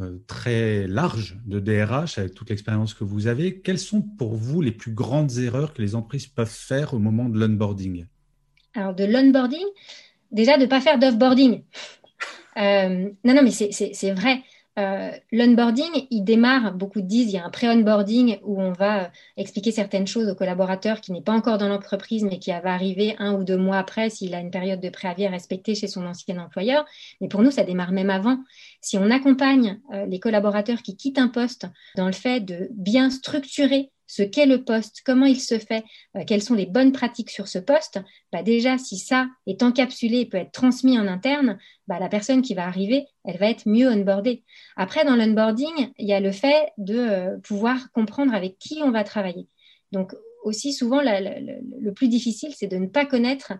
euh, 0.00 0.18
très 0.26 0.86
large 0.86 1.38
de 1.46 1.60
DRH, 1.60 2.18
avec 2.18 2.34
toute 2.34 2.50
l'expérience 2.50 2.92
que 2.92 3.04
vous 3.04 3.28
avez, 3.28 3.60
quelles 3.60 3.78
sont 3.78 4.02
pour 4.02 4.34
vous 4.34 4.60
les 4.60 4.72
plus 4.72 4.92
grandes 4.92 5.38
erreurs 5.38 5.72
que 5.72 5.80
les 5.80 5.94
entreprises 5.94 6.26
peuvent 6.26 6.48
faire 6.48 6.92
au 6.92 6.98
moment 6.98 7.28
de 7.28 7.38
l'onboarding? 7.38 8.06
Alors, 8.74 8.94
de 8.94 9.04
l'onboarding, 9.04 9.64
déjà 10.32 10.58
de 10.58 10.64
ne 10.64 10.66
pas 10.66 10.80
faire 10.82 10.98
d'offboarding. 10.98 11.62
Euh, 12.58 13.10
non, 13.24 13.34
non, 13.34 13.42
mais 13.42 13.50
c'est 13.50 14.10
vrai. 14.12 14.42
Euh, 14.78 15.10
l'onboarding, 15.32 16.06
il 16.10 16.22
démarre, 16.22 16.74
beaucoup 16.74 17.00
disent, 17.00 17.28
il 17.32 17.36
y 17.36 17.38
a 17.38 17.44
un 17.46 17.50
pré-onboarding 17.50 18.40
où 18.44 18.60
on 18.60 18.72
va 18.72 19.04
euh, 19.04 19.08
expliquer 19.38 19.72
certaines 19.72 20.06
choses 20.06 20.28
au 20.28 20.34
collaborateur 20.34 21.00
qui 21.00 21.12
n'est 21.12 21.22
pas 21.22 21.32
encore 21.32 21.56
dans 21.56 21.68
l'entreprise, 21.68 22.24
mais 22.24 22.38
qui 22.38 22.50
va 22.50 22.74
arriver 22.74 23.16
un 23.18 23.32
ou 23.32 23.44
deux 23.44 23.56
mois 23.56 23.78
après 23.78 24.10
s'il 24.10 24.34
a 24.34 24.40
une 24.40 24.50
période 24.50 24.80
de 24.80 24.90
préavis 24.90 25.24
à 25.24 25.30
respecter 25.30 25.74
chez 25.74 25.88
son 25.88 26.04
ancien 26.06 26.38
employeur. 26.38 26.84
Mais 27.22 27.28
pour 27.28 27.42
nous, 27.42 27.50
ça 27.50 27.64
démarre 27.64 27.92
même 27.92 28.10
avant. 28.10 28.38
Si 28.82 28.98
on 28.98 29.10
accompagne 29.10 29.80
euh, 29.94 30.04
les 30.04 30.20
collaborateurs 30.20 30.82
qui 30.82 30.94
quittent 30.94 31.18
un 31.18 31.28
poste 31.28 31.66
dans 31.96 32.06
le 32.06 32.12
fait 32.12 32.40
de 32.40 32.68
bien 32.72 33.08
structurer 33.08 33.92
ce 34.06 34.22
qu'est 34.22 34.46
le 34.46 34.64
poste, 34.64 35.02
comment 35.04 35.26
il 35.26 35.40
se 35.40 35.58
fait, 35.58 35.84
euh, 36.16 36.24
quelles 36.26 36.42
sont 36.42 36.54
les 36.54 36.66
bonnes 36.66 36.92
pratiques 36.92 37.30
sur 37.30 37.48
ce 37.48 37.58
poste, 37.58 38.00
bah 38.32 38.42
déjà, 38.42 38.78
si 38.78 38.98
ça 38.98 39.28
est 39.46 39.62
encapsulé 39.62 40.20
et 40.20 40.26
peut 40.26 40.38
être 40.38 40.52
transmis 40.52 40.98
en 40.98 41.06
interne, 41.06 41.58
bah 41.88 41.98
la 41.98 42.08
personne 42.08 42.42
qui 42.42 42.54
va 42.54 42.66
arriver, 42.66 43.06
elle 43.24 43.38
va 43.38 43.50
être 43.50 43.66
mieux 43.66 43.90
onboardée. 43.90 44.44
Après, 44.76 45.04
dans 45.04 45.16
l'onboarding, 45.16 45.92
il 45.98 46.08
y 46.08 46.12
a 46.12 46.20
le 46.20 46.32
fait 46.32 46.72
de 46.78 46.96
euh, 46.96 47.38
pouvoir 47.38 47.90
comprendre 47.92 48.34
avec 48.34 48.58
qui 48.58 48.80
on 48.82 48.90
va 48.90 49.04
travailler. 49.04 49.48
Donc, 49.92 50.14
aussi 50.44 50.72
souvent, 50.72 51.00
le 51.02 51.90
plus 51.90 52.06
difficile, 52.06 52.54
c'est 52.56 52.68
de 52.68 52.76
ne 52.76 52.86
pas 52.86 53.04
connaître 53.04 53.54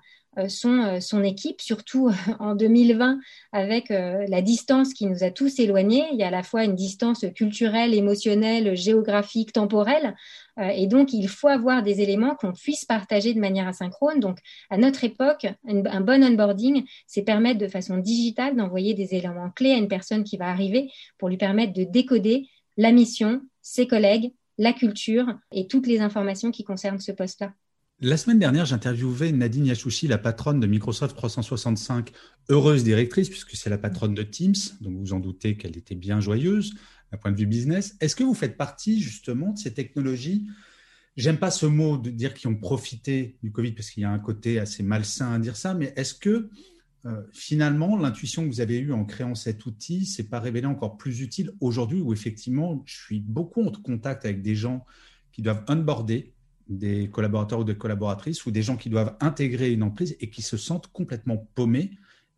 son, 0.48 0.82
euh, 0.82 1.00
son 1.00 1.22
équipe, 1.24 1.60
surtout 1.60 2.10
en 2.38 2.54
2020 2.54 3.18
avec 3.52 3.90
euh, 3.90 4.24
la 4.28 4.42
distance 4.42 4.92
qui 4.94 5.06
nous 5.06 5.24
a 5.24 5.30
tous 5.30 5.58
éloignés. 5.58 6.04
Il 6.12 6.18
y 6.18 6.22
a 6.22 6.28
à 6.28 6.30
la 6.30 6.42
fois 6.42 6.64
une 6.64 6.74
distance 6.74 7.24
culturelle, 7.34 7.94
émotionnelle, 7.94 8.76
géographique, 8.76 9.52
temporelle. 9.52 10.14
Et 10.58 10.86
donc, 10.86 11.12
il 11.12 11.28
faut 11.28 11.48
avoir 11.48 11.82
des 11.82 12.00
éléments 12.00 12.34
qu'on 12.34 12.52
puisse 12.52 12.86
partager 12.86 13.34
de 13.34 13.40
manière 13.40 13.68
asynchrone. 13.68 14.20
Donc, 14.20 14.38
à 14.70 14.78
notre 14.78 15.04
époque, 15.04 15.46
un 15.66 16.00
bon 16.00 16.24
onboarding, 16.24 16.86
c'est 17.06 17.24
permettre 17.24 17.58
de 17.58 17.68
façon 17.68 17.98
digitale 17.98 18.56
d'envoyer 18.56 18.94
des 18.94 19.14
éléments 19.14 19.50
clés 19.50 19.72
à 19.72 19.76
une 19.76 19.88
personne 19.88 20.24
qui 20.24 20.38
va 20.38 20.48
arriver 20.48 20.90
pour 21.18 21.28
lui 21.28 21.36
permettre 21.36 21.74
de 21.74 21.84
décoder 21.84 22.48
la 22.78 22.90
mission, 22.90 23.42
ses 23.60 23.86
collègues, 23.86 24.32
la 24.56 24.72
culture 24.72 25.26
et 25.52 25.66
toutes 25.66 25.86
les 25.86 26.00
informations 26.00 26.50
qui 26.50 26.64
concernent 26.64 27.00
ce 27.00 27.12
poste-là. 27.12 27.52
La 28.00 28.18
semaine 28.18 28.38
dernière, 28.38 28.66
j'interviewais 28.66 29.32
Nadine 29.32 29.64
Yachouchi, 29.64 30.06
la 30.06 30.18
patronne 30.18 30.60
de 30.60 30.66
Microsoft 30.66 31.16
365, 31.16 32.12
heureuse 32.50 32.84
directrice, 32.84 33.30
puisque 33.30 33.56
c'est 33.56 33.70
la 33.70 33.78
patronne 33.78 34.12
de 34.12 34.22
Teams, 34.22 34.54
donc 34.82 34.98
vous 34.98 35.14
en 35.14 35.18
doutez 35.18 35.56
qu'elle 35.56 35.78
était 35.78 35.94
bien 35.94 36.20
joyeuse 36.20 36.74
d'un 37.10 37.16
point 37.16 37.32
de 37.32 37.38
vue 37.38 37.46
business. 37.46 37.96
Est-ce 38.02 38.14
que 38.14 38.22
vous 38.22 38.34
faites 38.34 38.58
partie 38.58 39.00
justement 39.00 39.54
de 39.54 39.58
ces 39.58 39.72
technologies? 39.72 40.46
J'aime 41.16 41.38
pas 41.38 41.50
ce 41.50 41.64
mot 41.64 41.96
de 41.96 42.10
dire 42.10 42.34
qu'ils 42.34 42.50
ont 42.50 42.56
profité 42.56 43.38
du 43.42 43.50
Covid, 43.50 43.72
parce 43.72 43.88
qu'il 43.88 44.02
y 44.02 44.06
a 44.06 44.10
un 44.10 44.18
côté 44.18 44.58
assez 44.58 44.82
malsain 44.82 45.32
à 45.32 45.38
dire 45.38 45.56
ça, 45.56 45.72
mais 45.72 45.94
est-ce 45.96 46.12
que 46.12 46.50
euh, 47.06 47.22
finalement, 47.32 47.96
l'intuition 47.96 48.42
que 48.42 48.48
vous 48.48 48.60
avez 48.60 48.78
eue 48.78 48.92
en 48.92 49.06
créant 49.06 49.34
cet 49.34 49.64
outil 49.64 50.04
s'est 50.04 50.28
pas 50.28 50.40
révélée 50.40 50.66
encore 50.66 50.98
plus 50.98 51.22
utile 51.22 51.52
aujourd'hui 51.60 52.02
où 52.02 52.12
effectivement, 52.12 52.82
je 52.84 52.94
suis 52.94 53.20
beaucoup 53.20 53.64
en 53.64 53.72
contact 53.72 54.26
avec 54.26 54.42
des 54.42 54.54
gens 54.54 54.84
qui 55.32 55.40
doivent 55.40 55.64
onboarder 55.66 56.35
des 56.68 57.08
collaborateurs 57.10 57.60
ou 57.60 57.64
des 57.64 57.76
collaboratrices 57.76 58.44
ou 58.46 58.50
des 58.50 58.62
gens 58.62 58.76
qui 58.76 58.90
doivent 58.90 59.16
intégrer 59.20 59.72
une 59.72 59.82
entreprise 59.82 60.16
et 60.20 60.30
qui 60.30 60.42
se 60.42 60.56
sentent 60.56 60.88
complètement 60.88 61.46
paumés 61.54 61.92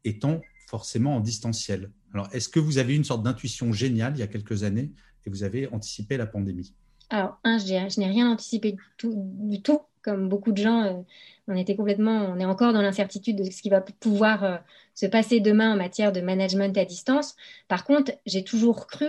étant 0.04 0.40
forcément 0.66 1.16
en 1.16 1.20
distanciel. 1.20 1.90
Alors, 2.12 2.28
est-ce 2.32 2.48
que 2.48 2.60
vous 2.60 2.78
avez 2.78 2.94
une 2.94 3.04
sorte 3.04 3.22
d'intuition 3.22 3.72
géniale 3.72 4.14
il 4.16 4.20
y 4.20 4.22
a 4.22 4.26
quelques 4.26 4.64
années 4.64 4.92
et 5.24 5.30
vous 5.30 5.42
avez 5.42 5.68
anticipé 5.72 6.16
la 6.16 6.26
pandémie? 6.26 6.74
Alors, 7.10 7.38
un, 7.44 7.58
je, 7.58 8.00
n'ai 8.00 8.06
rien 8.06 8.30
anticipé 8.30 8.76
du 8.98 9.62
tout, 9.62 9.80
Comme 10.02 10.28
beaucoup 10.28 10.52
de 10.52 10.58
gens, 10.58 10.84
euh, 10.84 11.02
on 11.48 11.56
était 11.56 11.74
complètement, 11.74 12.26
on 12.30 12.38
est 12.38 12.44
encore 12.44 12.72
dans 12.72 12.82
l'incertitude 12.82 13.36
de 13.36 13.50
ce 13.50 13.62
qui 13.62 13.70
va 13.70 13.80
pouvoir 13.80 14.44
euh, 14.44 14.56
se 14.94 15.06
passer 15.06 15.40
demain 15.40 15.72
en 15.72 15.76
matière 15.76 16.12
de 16.12 16.20
management 16.20 16.76
à 16.76 16.84
distance. 16.84 17.34
Par 17.66 17.84
contre, 17.84 18.12
j'ai 18.26 18.44
toujours 18.44 18.86
cru 18.86 19.06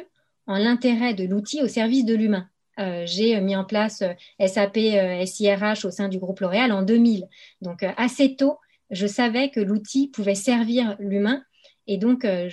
en 0.48 0.58
l'intérêt 0.58 1.14
de 1.14 1.26
l'outil 1.26 1.62
au 1.62 1.68
service 1.68 2.06
de 2.06 2.16
l'humain. 2.16 2.48
Euh, 2.80 3.04
j'ai 3.06 3.40
mis 3.42 3.56
en 3.56 3.66
place 3.66 4.04
SAP 4.40 4.78
SIRH 5.26 5.86
au 5.86 5.92
sein 5.92 6.08
du 6.08 6.20
groupe 6.20 6.40
L'Oréal 6.40 6.72
en 6.72 6.82
2000. 6.82 7.28
Donc, 7.62 7.84
assez 7.98 8.36
tôt, 8.36 8.58
je 8.90 9.06
savais 9.06 9.50
que 9.50 9.60
l'outil 9.60 10.08
pouvait 10.08 10.36
servir 10.36 10.96
l'humain 11.00 11.44
et 11.92 11.98
donc, 11.98 12.24
euh, 12.24 12.48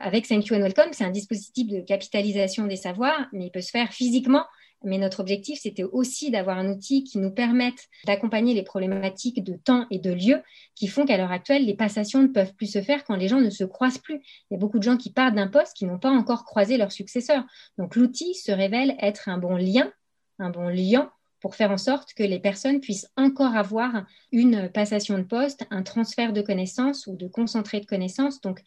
avec 0.00 0.26
Thank 0.26 0.46
You 0.46 0.56
and 0.56 0.62
Welcome, 0.62 0.92
c'est 0.92 1.04
un 1.04 1.10
dispositif 1.10 1.68
de 1.68 1.80
capitalisation 1.80 2.66
des 2.66 2.76
savoirs, 2.76 3.26
mais 3.30 3.44
il 3.44 3.50
peut 3.50 3.60
se 3.60 3.70
faire 3.70 3.92
physiquement. 3.92 4.46
Mais 4.84 4.98
notre 4.98 5.20
objectif, 5.20 5.60
c'était 5.60 5.84
aussi 5.84 6.30
d'avoir 6.30 6.58
un 6.58 6.70
outil 6.70 7.04
qui 7.04 7.18
nous 7.18 7.30
permette 7.30 7.88
d'accompagner 8.06 8.54
les 8.54 8.62
problématiques 8.62 9.44
de 9.44 9.54
temps 9.54 9.86
et 9.90 9.98
de 9.98 10.12
lieu 10.12 10.42
qui 10.74 10.88
font 10.88 11.04
qu'à 11.04 11.18
l'heure 11.18 11.32
actuelle, 11.32 11.66
les 11.66 11.74
passations 11.74 12.22
ne 12.22 12.28
peuvent 12.28 12.54
plus 12.54 12.72
se 12.72 12.80
faire 12.80 13.04
quand 13.04 13.16
les 13.16 13.28
gens 13.28 13.40
ne 13.40 13.50
se 13.50 13.64
croisent 13.64 13.98
plus. 13.98 14.22
Il 14.50 14.54
y 14.54 14.56
a 14.56 14.58
beaucoup 14.58 14.78
de 14.78 14.84
gens 14.84 14.96
qui 14.96 15.12
partent 15.12 15.34
d'un 15.34 15.48
poste 15.48 15.76
qui 15.76 15.84
n'ont 15.84 15.98
pas 15.98 16.10
encore 16.10 16.44
croisé 16.44 16.78
leur 16.78 16.92
successeur. 16.92 17.44
Donc, 17.78 17.96
l'outil 17.96 18.34
se 18.34 18.52
révèle 18.52 18.96
être 19.00 19.28
un 19.28 19.38
bon 19.38 19.56
lien, 19.56 19.92
un 20.38 20.50
bon 20.50 20.68
lien 20.68 21.10
pour 21.40 21.54
faire 21.54 21.70
en 21.70 21.78
sorte 21.78 22.14
que 22.14 22.22
les 22.22 22.38
personnes 22.38 22.80
puissent 22.80 23.08
encore 23.16 23.56
avoir 23.56 24.06
une 24.32 24.68
passation 24.68 25.18
de 25.18 25.24
poste, 25.24 25.66
un 25.70 25.82
transfert 25.82 26.32
de 26.32 26.42
connaissances 26.42 27.06
ou 27.06 27.16
de 27.16 27.26
concentré 27.26 27.80
de 27.80 27.86
connaissances. 27.86 28.40
Donc, 28.40 28.62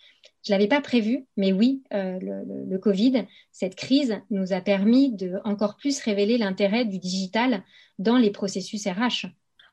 je 0.46 0.51
ne 0.51 0.58
l'avais 0.58 0.68
pas 0.68 0.82
prévu, 0.82 1.25
mais 1.38 1.53
oui, 1.53 1.84
euh, 1.94 2.20
le, 2.20 2.77
Covid, 2.77 3.25
cette 3.51 3.75
crise 3.75 4.20
nous 4.30 4.51
a 4.51 4.60
permis 4.60 5.15
de 5.15 5.39
encore 5.46 5.77
plus 5.77 6.01
révéler 6.01 6.38
l'intérêt 6.38 6.84
du 6.84 7.00
digital 7.00 7.63
dans 7.98 8.18
les 8.18 8.32
processus 8.32 8.86
RH. 8.86 9.27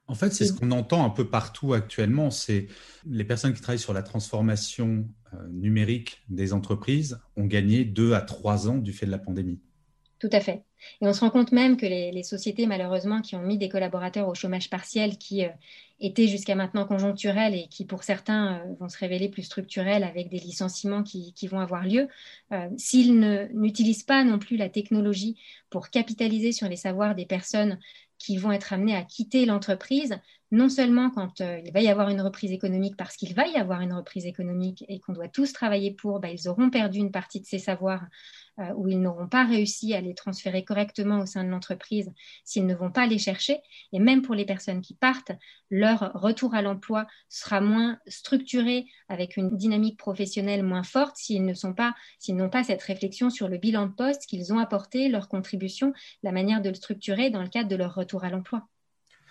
En 0.06 0.14
fait, 0.14 0.32
c'est 0.32 0.44
ce 0.44 0.52
qu'on 0.52 0.70
entend 0.72 1.04
un 1.04 1.10
peu 1.10 1.28
partout 1.28 1.72
actuellement, 1.72 2.30
c'est 2.30 2.66
les 3.06 3.24
personnes 3.24 3.52
qui 3.52 3.60
travaillent 3.60 3.78
sur 3.78 3.92
la 3.92 4.02
transformation 4.02 5.08
euh, 5.34 5.36
numérique 5.52 6.22
des 6.28 6.52
entreprises 6.52 7.20
ont 7.36 7.46
gagné 7.46 7.84
deux 7.84 8.14
à 8.14 8.20
trois 8.20 8.68
ans 8.68 8.78
du 8.78 8.92
fait 8.92 9.06
de 9.06 9.12
la 9.12 9.18
pandémie. 9.18 9.60
Tout 10.20 10.28
à 10.32 10.40
fait. 10.40 10.64
Et 11.00 11.06
on 11.08 11.14
se 11.14 11.20
rend 11.20 11.30
compte 11.30 11.50
même 11.50 11.78
que 11.78 11.86
les, 11.86 12.22
sociétés, 12.22 12.66
malheureusement, 12.66 13.22
qui 13.22 13.36
ont 13.36 13.42
mis 13.42 13.56
des 13.56 13.70
collaborateurs 13.70 14.28
au 14.28 14.34
chômage 14.34 14.68
partiel, 14.68 15.16
qui 15.16 15.46
euh, 15.46 15.48
étaient 15.98 16.28
jusqu'à 16.28 16.54
maintenant 16.54 16.84
conjoncturels 16.84 17.54
et 17.54 17.68
qui, 17.68 17.86
pour 17.86 18.02
certains, 18.02 18.58
euh, 18.58 18.74
vont 18.78 18.90
se 18.90 18.98
révéler 18.98 19.30
plus 19.30 19.44
structurels 19.44 20.04
avec 20.04 20.28
des 20.28 20.38
licenciements 20.38 21.02
qui, 21.02 21.34
vont 21.48 21.60
avoir 21.60 21.86
lieu, 21.86 22.06
euh, 22.52 22.68
s'ils 22.76 23.18
n'utilisent 23.54 24.02
pas 24.02 24.22
non 24.22 24.38
plus 24.38 24.58
la 24.58 24.68
technologie 24.68 25.40
pour 25.70 25.88
capitaliser 25.88 26.52
sur 26.52 26.68
les 26.68 26.76
savoirs 26.76 27.14
des 27.14 27.26
personnes 27.26 27.78
qui 28.18 28.36
vont 28.36 28.52
être 28.52 28.74
amenées 28.74 28.96
à 28.96 29.02
quitter 29.02 29.46
l'entreprise, 29.46 30.18
non 30.50 30.68
seulement 30.68 31.08
quand 31.08 31.40
il 31.40 31.72
va 31.72 31.80
y 31.80 31.88
avoir 31.88 32.10
une 32.10 32.20
reprise 32.20 32.52
économique, 32.52 32.96
parce 32.98 33.16
qu'il 33.16 33.32
va 33.34 33.46
y 33.46 33.56
avoir 33.56 33.80
une 33.80 33.94
reprise 33.94 34.26
économique 34.26 34.84
et 34.88 35.00
qu'on 35.00 35.14
doit 35.14 35.28
tous 35.28 35.54
travailler 35.54 35.92
pour, 35.92 36.20
bah, 36.20 36.28
ils 36.28 36.46
auront 36.46 36.68
perdu 36.68 36.98
une 36.98 37.12
partie 37.12 37.40
de 37.40 37.46
ces 37.46 37.58
savoirs 37.58 38.04
euh, 38.58 38.72
où 38.76 38.88
ils 38.88 39.00
n'auront 39.00 39.28
pas 39.28 39.44
réussi 39.44 39.94
à 39.94 40.00
les 40.00 40.14
transférer 40.14 40.64
correctement 40.64 41.20
au 41.20 41.26
sein 41.26 41.44
de 41.44 41.48
l'entreprise 41.48 42.12
s'ils 42.44 42.66
ne 42.66 42.74
vont 42.74 42.90
pas 42.90 43.06
les 43.06 43.18
chercher. 43.18 43.58
Et 43.92 43.98
même 43.98 44.22
pour 44.22 44.34
les 44.34 44.44
personnes 44.44 44.80
qui 44.80 44.94
partent, 44.94 45.32
leur 45.70 46.12
retour 46.14 46.54
à 46.54 46.62
l'emploi 46.62 47.06
sera 47.28 47.60
moins 47.60 47.98
structuré 48.06 48.86
avec 49.08 49.36
une 49.36 49.56
dynamique 49.56 49.98
professionnelle 49.98 50.62
moins 50.62 50.82
forte 50.82 51.16
s'ils 51.16 51.44
ne 51.44 51.54
pas, 51.72 51.94
n'ont 52.28 52.50
pas 52.50 52.64
cette 52.64 52.82
réflexion 52.82 53.30
sur 53.30 53.48
le 53.48 53.58
bilan 53.58 53.86
de 53.86 53.92
poste 53.92 54.26
qu'ils 54.26 54.52
ont 54.52 54.58
apporté, 54.58 55.08
leur 55.08 55.28
contribution, 55.28 55.92
la 56.22 56.32
manière 56.32 56.60
de 56.60 56.68
le 56.68 56.74
structurer 56.74 57.30
dans 57.30 57.42
le 57.42 57.48
cadre 57.48 57.68
de 57.68 57.76
leur 57.76 57.94
retour 57.94 58.24
à 58.24 58.30
l'emploi. 58.30 58.66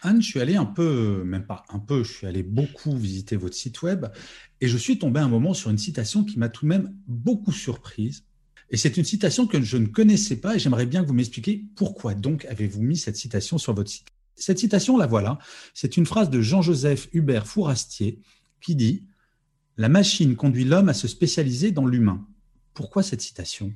Anne, 0.01 0.21
je 0.21 0.27
suis 0.27 0.39
allé 0.39 0.55
un 0.55 0.65
peu, 0.65 1.23
même 1.25 1.45
pas 1.45 1.65
un 1.69 1.79
peu, 1.79 2.03
je 2.03 2.13
suis 2.13 2.27
allé 2.27 2.41
beaucoup 2.41 2.95
visiter 2.95 3.35
votre 3.35 3.55
site 3.55 3.81
web 3.81 4.05
et 4.61 4.67
je 4.67 4.77
suis 4.77 4.97
tombé 4.97 5.19
un 5.19 5.27
moment 5.27 5.53
sur 5.53 5.69
une 5.69 5.77
citation 5.77 6.23
qui 6.23 6.39
m'a 6.39 6.47
tout 6.47 6.65
de 6.65 6.69
même 6.69 6.95
beaucoup 7.05 7.51
surprise. 7.51 8.23
Et 8.71 8.77
c'est 8.77 8.97
une 8.97 9.03
citation 9.03 9.47
que 9.47 9.61
je 9.61 9.77
ne 9.77 9.87
connaissais 9.87 10.37
pas 10.37 10.55
et 10.55 10.59
j'aimerais 10.59 10.85
bien 10.85 11.01
que 11.01 11.07
vous 11.07 11.13
m'expliquiez 11.13 11.65
pourquoi 11.75 12.13
donc 12.13 12.45
avez-vous 12.45 12.81
mis 12.81 12.97
cette 12.97 13.15
citation 13.15 13.57
sur 13.57 13.73
votre 13.73 13.89
site. 13.89 14.07
Cette 14.35 14.59
citation, 14.59 14.97
la 14.97 15.07
voilà. 15.07 15.37
C'est 15.73 15.97
une 15.97 16.05
phrase 16.05 16.29
de 16.29 16.41
Jean-Joseph 16.41 17.09
Hubert 17.13 17.47
Fourastier 17.47 18.19
qui 18.61 18.75
dit 18.75 19.03
La 19.77 19.89
machine 19.89 20.35
conduit 20.35 20.63
l'homme 20.63 20.89
à 20.89 20.93
se 20.93 21.07
spécialiser 21.07 21.71
dans 21.71 21.85
l'humain. 21.85 22.25
Pourquoi 22.73 23.03
cette 23.03 23.21
citation? 23.21 23.73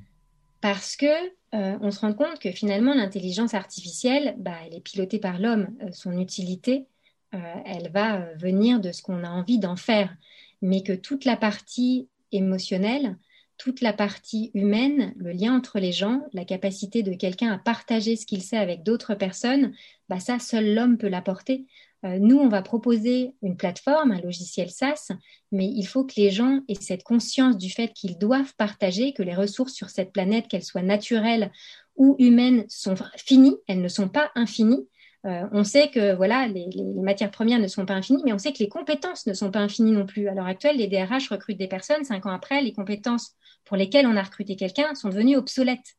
Parce 0.60 0.96
que 0.96 1.06
euh, 1.54 1.76
on 1.82 1.90
se 1.90 2.00
rend 2.00 2.14
compte 2.14 2.38
que 2.38 2.50
finalement 2.50 2.94
l'intelligence 2.94 3.52
artificielle, 3.52 4.34
bah, 4.38 4.56
elle 4.66 4.74
est 4.74 4.80
pilotée 4.80 5.18
par 5.18 5.38
l'homme. 5.38 5.68
Euh, 5.82 5.92
son 5.92 6.18
utilité, 6.18 6.86
euh, 7.34 7.38
elle 7.66 7.90
va 7.90 8.32
venir 8.36 8.80
de 8.80 8.90
ce 8.90 9.02
qu'on 9.02 9.24
a 9.24 9.28
envie 9.28 9.58
d'en 9.58 9.76
faire, 9.76 10.16
mais 10.62 10.82
que 10.82 10.94
toute 10.94 11.26
la 11.26 11.36
partie 11.36 12.08
émotionnelle, 12.32 13.18
toute 13.56 13.80
la 13.80 13.92
partie 13.92 14.50
humaine, 14.54 15.14
le 15.16 15.32
lien 15.32 15.54
entre 15.54 15.78
les 15.78 15.92
gens, 15.92 16.22
la 16.32 16.44
capacité 16.44 17.02
de 17.02 17.14
quelqu'un 17.14 17.52
à 17.52 17.58
partager 17.58 18.16
ce 18.16 18.26
qu'il 18.26 18.42
sait 18.42 18.56
avec 18.56 18.82
d'autres 18.82 19.14
personnes, 19.14 19.72
bah 20.08 20.20
ça, 20.20 20.38
seul 20.38 20.74
l'homme 20.74 20.98
peut 20.98 21.08
l'apporter. 21.08 21.66
Euh, 22.04 22.18
nous, 22.18 22.38
on 22.38 22.48
va 22.48 22.62
proposer 22.62 23.34
une 23.42 23.56
plateforme, 23.56 24.12
un 24.12 24.20
logiciel 24.20 24.70
SaaS, 24.70 25.12
mais 25.52 25.66
il 25.66 25.86
faut 25.86 26.04
que 26.04 26.14
les 26.16 26.30
gens 26.30 26.60
aient 26.68 26.74
cette 26.74 27.02
conscience 27.02 27.56
du 27.56 27.70
fait 27.70 27.92
qu'ils 27.94 28.18
doivent 28.18 28.54
partager, 28.56 29.12
que 29.14 29.22
les 29.22 29.34
ressources 29.34 29.72
sur 29.72 29.88
cette 29.88 30.12
planète, 30.12 30.48
qu'elles 30.48 30.64
soient 30.64 30.82
naturelles 30.82 31.50
ou 31.96 32.16
humaines, 32.18 32.64
sont 32.68 32.96
finies, 33.16 33.56
elles 33.68 33.80
ne 33.80 33.88
sont 33.88 34.08
pas 34.08 34.30
infinies. 34.34 34.86
Euh, 35.26 35.48
on 35.52 35.64
sait 35.64 35.90
que 35.90 36.14
voilà, 36.14 36.46
les, 36.46 36.68
matières 36.96 37.30
premières 37.30 37.58
ne 37.58 37.66
sont 37.66 37.86
pas 37.86 37.94
infinies, 37.94 38.22
mais 38.24 38.32
on 38.32 38.38
sait 38.38 38.52
que 38.52 38.58
les 38.58 38.68
compétences 38.68 39.26
ne 39.26 39.32
sont 39.32 39.50
pas 39.50 39.60
infinies 39.60 39.92
non 39.92 40.04
plus. 40.06 40.28
À 40.28 40.34
l'heure 40.34 40.46
actuelle, 40.46 40.76
les 40.76 40.86
DRH 40.86 41.28
recrutent 41.28 41.58
des 41.58 41.68
personnes, 41.68 42.04
cinq 42.04 42.26
ans 42.26 42.32
après, 42.32 42.60
les 42.62 42.72
compétences 42.72 43.34
pour 43.64 43.76
lesquelles 43.76 44.06
on 44.06 44.16
a 44.16 44.22
recruté 44.22 44.56
quelqu'un 44.56 44.94
sont 44.94 45.08
devenues 45.08 45.36
obsolètes. 45.36 45.94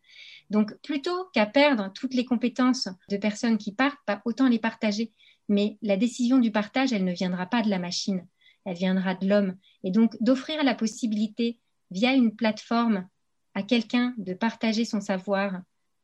Donc, 0.52 0.76
plutôt 0.84 1.26
qu'à 1.34 1.48
perdre 1.48 1.92
toutes 1.96 2.14
les 2.14 2.26
compétences 2.26 2.88
de 3.10 3.18
personnes 3.18 3.58
qui 3.58 3.72
partent, 3.72 3.98
pas 4.06 4.22
autant 4.26 4.48
les 4.48 4.60
partager. 4.60 5.12
Mais 5.50 5.78
la 5.82 5.98
décision 5.98 6.38
du 6.38 6.52
partage, 6.52 6.94
elle 6.94 7.04
ne 7.04 7.14
viendra 7.14 7.48
pas 7.48 7.64
de 7.64 7.70
la 7.70 7.80
machine, 7.80 8.26
elle 8.66 8.76
viendra 8.76 9.16
de 9.16 9.28
l'homme. 9.28 9.56
Et 9.84 9.90
donc, 9.90 10.16
d'offrir 10.22 10.64
la 10.64 10.76
possibilité, 10.76 11.60
via 11.92 12.14
une 12.14 12.36
plateforme, 12.36 13.08
à 13.54 13.64
quelqu'un 13.64 14.14
de 14.18 14.34
partager 14.34 14.86
son 14.86 15.02
savoir 15.02 15.62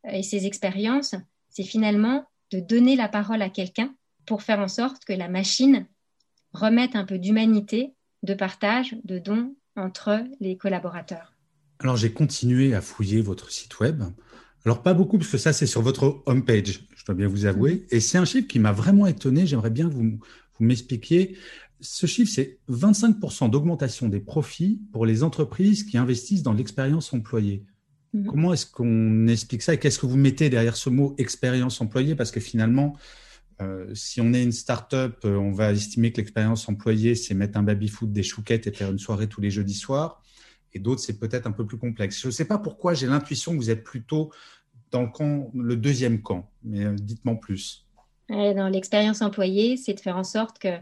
et 0.09 0.23
ses 0.23 0.45
expériences, 0.45 1.15
c'est 1.49 1.63
finalement 1.63 2.25
de 2.51 2.59
donner 2.59 2.95
la 2.95 3.07
parole 3.07 3.41
à 3.41 3.49
quelqu'un 3.49 3.93
pour 4.25 4.43
faire 4.43 4.59
en 4.59 4.67
sorte 4.67 5.05
que 5.05 5.13
la 5.13 5.29
machine 5.29 5.87
remette 6.53 6.95
un 6.95 7.05
peu 7.05 7.17
d'humanité, 7.17 7.93
de 8.23 8.33
partage, 8.33 8.95
de 9.03 9.19
don 9.19 9.55
entre 9.75 10.23
les 10.39 10.57
collaborateurs. 10.57 11.33
Alors 11.79 11.97
j'ai 11.97 12.11
continué 12.11 12.75
à 12.75 12.81
fouiller 12.81 13.21
votre 13.21 13.51
site 13.51 13.79
web. 13.79 14.03
Alors 14.65 14.83
pas 14.83 14.93
beaucoup, 14.93 15.17
parce 15.17 15.31
que 15.31 15.37
ça 15.37 15.53
c'est 15.53 15.65
sur 15.65 15.81
votre 15.81 16.21
homepage, 16.27 16.85
je 16.95 17.05
dois 17.05 17.15
bien 17.15 17.27
vous 17.27 17.45
avouer. 17.45 17.73
Mhm. 17.73 17.87
Et 17.91 17.99
c'est 17.99 18.17
un 18.17 18.25
chiffre 18.25 18.47
qui 18.47 18.59
m'a 18.59 18.71
vraiment 18.71 19.07
étonné, 19.07 19.47
j'aimerais 19.47 19.71
bien 19.71 19.89
que 19.89 19.93
vous, 19.93 20.19
vous 20.59 20.65
m'expliquiez. 20.65 21.37
Ce 21.79 22.05
chiffre, 22.05 22.31
c'est 22.31 22.59
25% 22.69 23.49
d'augmentation 23.49 24.07
des 24.07 24.19
profits 24.19 24.79
pour 24.91 25.07
les 25.07 25.23
entreprises 25.23 25.83
qui 25.83 25.97
investissent 25.97 26.43
dans 26.43 26.53
l'expérience 26.53 27.11
employée. 27.11 27.65
Mhm. 28.13 28.27
Comment 28.27 28.53
est-ce 28.53 28.65
qu'on 28.65 29.27
explique 29.27 29.61
ça 29.61 29.73
et 29.73 29.79
qu'est-ce 29.79 29.99
que 29.99 30.05
vous 30.05 30.17
mettez 30.17 30.49
derrière 30.49 30.75
ce 30.75 30.89
mot 30.89 31.15
expérience 31.17 31.79
employée? 31.81 32.15
Parce 32.15 32.31
que 32.31 32.39
finalement, 32.39 32.95
euh, 33.61 33.93
si 33.93 34.19
on 34.21 34.33
est 34.33 34.43
une 34.43 34.51
start-up, 34.51 35.19
euh, 35.23 35.35
on 35.35 35.51
va 35.51 35.71
estimer 35.71 36.11
que 36.11 36.17
l'expérience 36.17 36.67
employée, 36.67 37.15
c'est 37.15 37.33
mettre 37.33 37.57
un 37.57 37.63
baby-foot, 37.63 38.11
des 38.11 38.23
chouquettes 38.23 38.67
et 38.67 38.71
faire 38.71 38.91
une 38.91 38.99
soirée 38.99 39.27
tous 39.27 39.41
les 39.41 39.51
jeudis 39.51 39.75
soirs. 39.75 40.21
Et 40.73 40.79
d'autres, 40.79 41.01
c'est 41.01 41.19
peut-être 41.19 41.47
un 41.47 41.51
peu 41.51 41.65
plus 41.65 41.77
complexe. 41.77 42.19
Je 42.19 42.27
ne 42.27 42.31
sais 42.31 42.45
pas 42.45 42.57
pourquoi 42.57 42.93
j'ai 42.93 43.07
l'intuition 43.07 43.51
que 43.51 43.57
vous 43.57 43.69
êtes 43.69 43.83
plutôt 43.83 44.31
dans 44.89 45.03
le, 45.03 45.07
camp, 45.07 45.51
le 45.53 45.75
deuxième 45.75 46.21
camp, 46.21 46.49
mais 46.63 46.83
euh, 46.85 46.95
dites-moi 46.95 47.35
plus. 47.35 47.85
dans 48.29 48.69
l'expérience 48.69 49.21
employée, 49.21 49.77
c'est 49.77 49.93
de 49.93 49.99
faire 49.99 50.17
en 50.17 50.23
sorte 50.23 50.59
que 50.59 50.77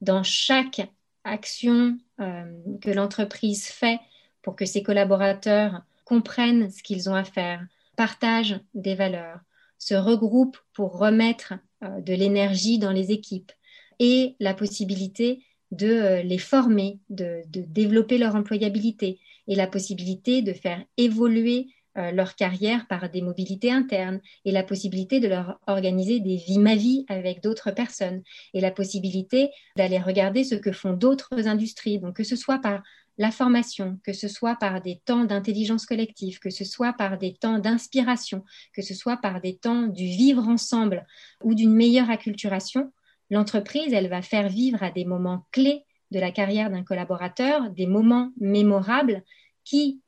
dans 0.00 0.22
chaque 0.22 0.88
action 1.24 1.98
que 2.18 2.90
l'entreprise 2.90 3.66
fait 3.66 4.00
pour 4.42 4.56
que 4.56 4.64
ses 4.64 4.82
collaborateurs 4.82 5.82
comprennent 6.08 6.70
ce 6.70 6.82
qu'ils 6.82 7.10
ont 7.10 7.14
à 7.14 7.24
faire, 7.24 7.60
partagent 7.94 8.60
des 8.72 8.94
valeurs, 8.94 9.40
se 9.76 9.94
regroupent 9.94 10.56
pour 10.72 10.98
remettre 10.98 11.52
euh, 11.84 12.00
de 12.00 12.14
l'énergie 12.14 12.78
dans 12.78 12.92
les 12.92 13.12
équipes 13.12 13.52
et 13.98 14.34
la 14.40 14.54
possibilité 14.54 15.44
de 15.70 16.22
les 16.22 16.38
former, 16.38 16.98
de, 17.10 17.42
de 17.48 17.60
développer 17.60 18.16
leur 18.16 18.36
employabilité 18.36 19.20
et 19.48 19.54
la 19.54 19.66
possibilité 19.66 20.40
de 20.40 20.54
faire 20.54 20.82
évoluer 20.96 21.66
euh, 21.98 22.12
leur 22.12 22.36
carrière 22.36 22.86
par 22.86 23.10
des 23.10 23.22
mobilités 23.22 23.72
internes 23.72 24.20
et 24.44 24.52
la 24.52 24.62
possibilité 24.62 25.20
de 25.20 25.26
leur 25.26 25.58
organiser 25.66 26.20
des 26.20 26.36
vies 26.36 26.58
ma 26.58 26.76
vie 26.76 27.04
avec 27.08 27.42
d'autres 27.42 27.72
personnes 27.72 28.22
et 28.54 28.60
la 28.60 28.70
possibilité 28.70 29.50
d'aller 29.76 29.98
regarder 29.98 30.44
ce 30.44 30.54
que 30.54 30.70
font 30.70 30.92
d'autres 30.92 31.48
industries. 31.48 31.98
Donc 31.98 32.16
que 32.16 32.24
ce 32.24 32.36
soit 32.36 32.60
par 32.60 32.82
la 33.18 33.32
formation, 33.32 33.98
que 34.04 34.12
ce 34.12 34.28
soit 34.28 34.54
par 34.54 34.80
des 34.80 35.00
temps 35.04 35.24
d'intelligence 35.24 35.86
collective, 35.86 36.38
que 36.38 36.50
ce 36.50 36.64
soit 36.64 36.92
par 36.92 37.18
des 37.18 37.34
temps 37.34 37.58
d'inspiration, 37.58 38.44
que 38.72 38.80
ce 38.80 38.94
soit 38.94 39.16
par 39.16 39.40
des 39.40 39.56
temps 39.56 39.88
du 39.88 40.04
vivre 40.04 40.46
ensemble 40.46 41.04
ou 41.42 41.54
d'une 41.54 41.74
meilleure 41.74 42.10
acculturation, 42.10 42.92
l'entreprise, 43.28 43.92
elle 43.92 44.08
va 44.08 44.22
faire 44.22 44.48
vivre 44.48 44.82
à 44.82 44.92
des 44.92 45.04
moments 45.04 45.46
clés 45.50 45.84
de 46.12 46.20
la 46.20 46.30
carrière 46.30 46.70
d'un 46.70 46.84
collaborateur, 46.84 47.70
des 47.70 47.86
moments 47.86 48.32
mémorables 48.40 49.24
qui 49.64 50.00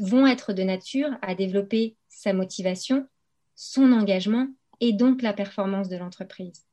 vont 0.00 0.26
être 0.26 0.52
de 0.52 0.62
nature 0.62 1.10
à 1.22 1.34
développer 1.34 1.96
sa 2.08 2.32
motivation, 2.32 3.06
son 3.54 3.92
engagement 3.92 4.48
et 4.80 4.92
donc 4.92 5.22
la 5.22 5.32
performance 5.32 5.88
de 5.88 5.96
l'entreprise. 5.96 6.64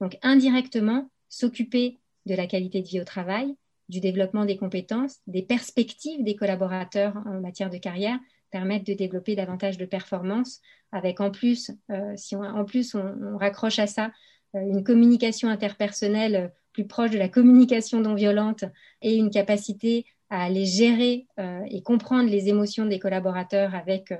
Donc 0.00 0.18
indirectement, 0.22 1.10
s'occuper 1.28 1.98
de 2.26 2.34
la 2.34 2.46
qualité 2.46 2.82
de 2.82 2.86
vie 2.86 3.00
au 3.00 3.04
travail, 3.04 3.56
du 3.92 4.00
développement 4.00 4.46
des 4.46 4.56
compétences, 4.56 5.18
des 5.26 5.42
perspectives 5.42 6.24
des 6.24 6.34
collaborateurs 6.34 7.14
en 7.26 7.40
matière 7.40 7.68
de 7.68 7.76
carrière 7.76 8.18
permettent 8.50 8.86
de 8.86 8.94
développer 8.94 9.36
davantage 9.36 9.76
de 9.76 9.84
performance 9.84 10.60
avec 10.92 11.20
en 11.20 11.30
plus, 11.30 11.70
euh, 11.90 12.14
si 12.16 12.34
on, 12.34 12.42
en 12.42 12.64
plus 12.64 12.94
on, 12.94 13.36
raccroche 13.36 13.78
à 13.78 13.86
ça 13.86 14.10
euh, 14.56 14.60
une 14.60 14.82
communication 14.82 15.48
interpersonnelle 15.48 16.52
plus 16.72 16.86
proche 16.86 17.10
de 17.10 17.18
la 17.18 17.28
communication 17.28 18.00
non 18.00 18.14
violente 18.14 18.64
et 19.02 19.14
une 19.14 19.30
capacité 19.30 20.06
à 20.30 20.44
aller 20.44 20.64
gérer 20.64 21.26
euh, 21.38 21.60
et 21.68 21.82
comprendre 21.82 22.30
les 22.30 22.48
émotions 22.48 22.86
des 22.86 22.98
collaborateurs 22.98 23.74
avec 23.74 24.12
euh, 24.12 24.16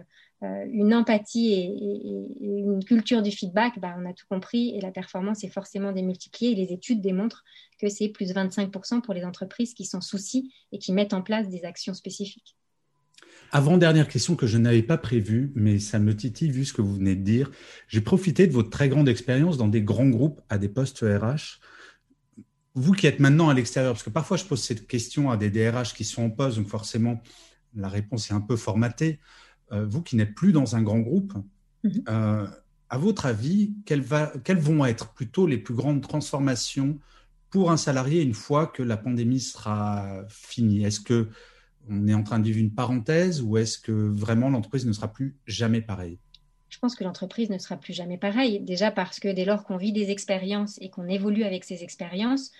une 0.71 0.95
empathie 0.95 1.53
et, 1.53 2.45
une 2.45 2.85
culture 2.85 3.23
du 3.23 3.31
feedback, 3.31 3.79
bah, 3.79 3.95
on 3.99 4.09
a 4.09 4.13
tout 4.13 4.27
compris 4.29 4.77
et 4.77 4.81
la 4.81 4.91
performance 4.91 5.45
est 5.45 5.49
forcément 5.49 5.93
démultipliée. 5.93 6.53
Et 6.53 6.55
les 6.55 6.73
études 6.73 7.01
démontrent 7.01 7.45
que 7.79 7.89
c'est 7.89 8.09
plus 8.09 8.33
25% 8.33 9.03
pour 9.03 9.15
les 9.15 9.25
entreprises 9.25 9.75
qui 9.75 9.85
s'en 9.85 10.01
soucient 10.01 10.43
et 10.73 10.79
qui 10.79 10.93
mettent 10.93 11.15
en 11.15 11.23
place 11.23 11.49
des 11.49 11.65
actions 11.65 11.95
spécifiques. 11.95 12.57
Avant-dernière 13.51 14.09
question 14.09 14.35
que 14.35 14.47
je 14.47 14.59
n'avais 14.59 14.83
pas 14.83 14.97
prévue, 14.99 15.53
mais 15.55 15.79
ça 15.79 15.99
me 15.99 16.17
titille 16.17 16.51
vu 16.51 16.65
ce 16.65 16.73
que 16.73 16.83
vous 16.83 16.95
venez 16.95 17.15
de 17.15 17.23
dire. 17.23 17.51
J'ai 17.89 18.01
profité 18.01 18.47
de 18.47 18.53
votre 18.53 18.71
très 18.71 18.89
grande 18.89 19.09
expérience 19.09 19.59
dans 19.59 19.69
des 19.69 19.83
grands 19.83 20.09
groupes 20.09 20.41
à 20.49 20.59
des 20.59 20.69
postes 20.69 21.01
RH 21.01 21.61
vous 22.75 22.93
qui 22.93 23.07
êtes 23.07 23.21
maintenant 23.21 23.49
à 23.49 23.55
l'extérieur, 23.55 23.93
parce 23.93 24.03
que 24.03 24.11
parfois 24.11 24.37
je 24.37 24.45
pose 24.45 24.63
cette 24.63 24.87
question 24.87 25.31
à 25.31 25.37
des 25.37 25.51
DRH 25.51 25.95
qui 25.95 26.05
sont 26.05 26.23
en 26.23 26.31
poste, 26.31 26.57
donc 26.57 26.69
forcément 26.69 27.23
la 27.75 27.89
réponse 27.89 28.31
est 28.31 28.35
un 28.35 28.41
peu 28.41 28.57
formatée. 28.57 29.19
Euh, 29.73 29.87
vous 29.87 30.03
qui 30.03 30.17
n'êtes 30.17 30.35
plus 30.35 30.53
dans 30.53 30.77
un 30.77 30.83
grand 30.83 31.01
groupe, 31.01 31.33
mhm. 31.83 32.05
euh, 32.09 32.47
à 32.91 32.99
votre 32.99 33.27
avis, 33.27 33.73
quelles, 33.87 34.03
vont 34.03 34.85
être 34.85 35.13
plutôt 35.15 35.47
les 35.47 35.59
plus 35.59 35.75
grandes 35.75 36.03
transformations 36.03 36.99
pour 37.51 37.71
un 37.71 37.77
salarié 37.77 38.23
une 38.23 38.35
fois 38.35 38.67
que 38.67 38.83
la 38.83 38.99
pandémie 38.99 39.41
sera 39.41 40.25
finie? 40.29 40.85
Est-ce 40.85 41.01
que 41.01 41.31
on 41.89 42.07
est 42.07 42.15
en 42.15 42.23
train 42.23 42.39
de 42.39 42.45
vivre 42.45 42.59
une 42.59 42.73
parenthèse 42.73 43.43
ou 43.43 43.57
est-ce 43.57 43.79
que 43.79 43.93
vraiment 43.93 44.51
l'entreprise 44.51 44.87
ne 44.87 44.93
sera 44.93 45.09
plus 45.09 45.37
jamais 45.47 45.81
pareille? 45.81 46.19
Je 46.69 46.79
pense 46.79 46.95
que 46.95 47.05
l'entreprise 47.05 47.51
ne 47.51 47.59
sera 47.59 47.77
plus 47.77 47.93
jamais 47.93 48.19
pareille. 48.19 48.61
Déjà 48.61 48.91
parce 48.91 49.21
que 49.21 49.29
dès 49.29 49.45
lors 49.45 49.65
qu'on 49.65 49.77
vit 49.77 49.93
des 49.93 50.11
expériences 50.11 50.79
et 50.81 50.91
qu'on 50.91 51.09
évolue 51.09 51.45
avec 51.45 51.65
ces 51.65 51.83
expériences, 51.83 52.51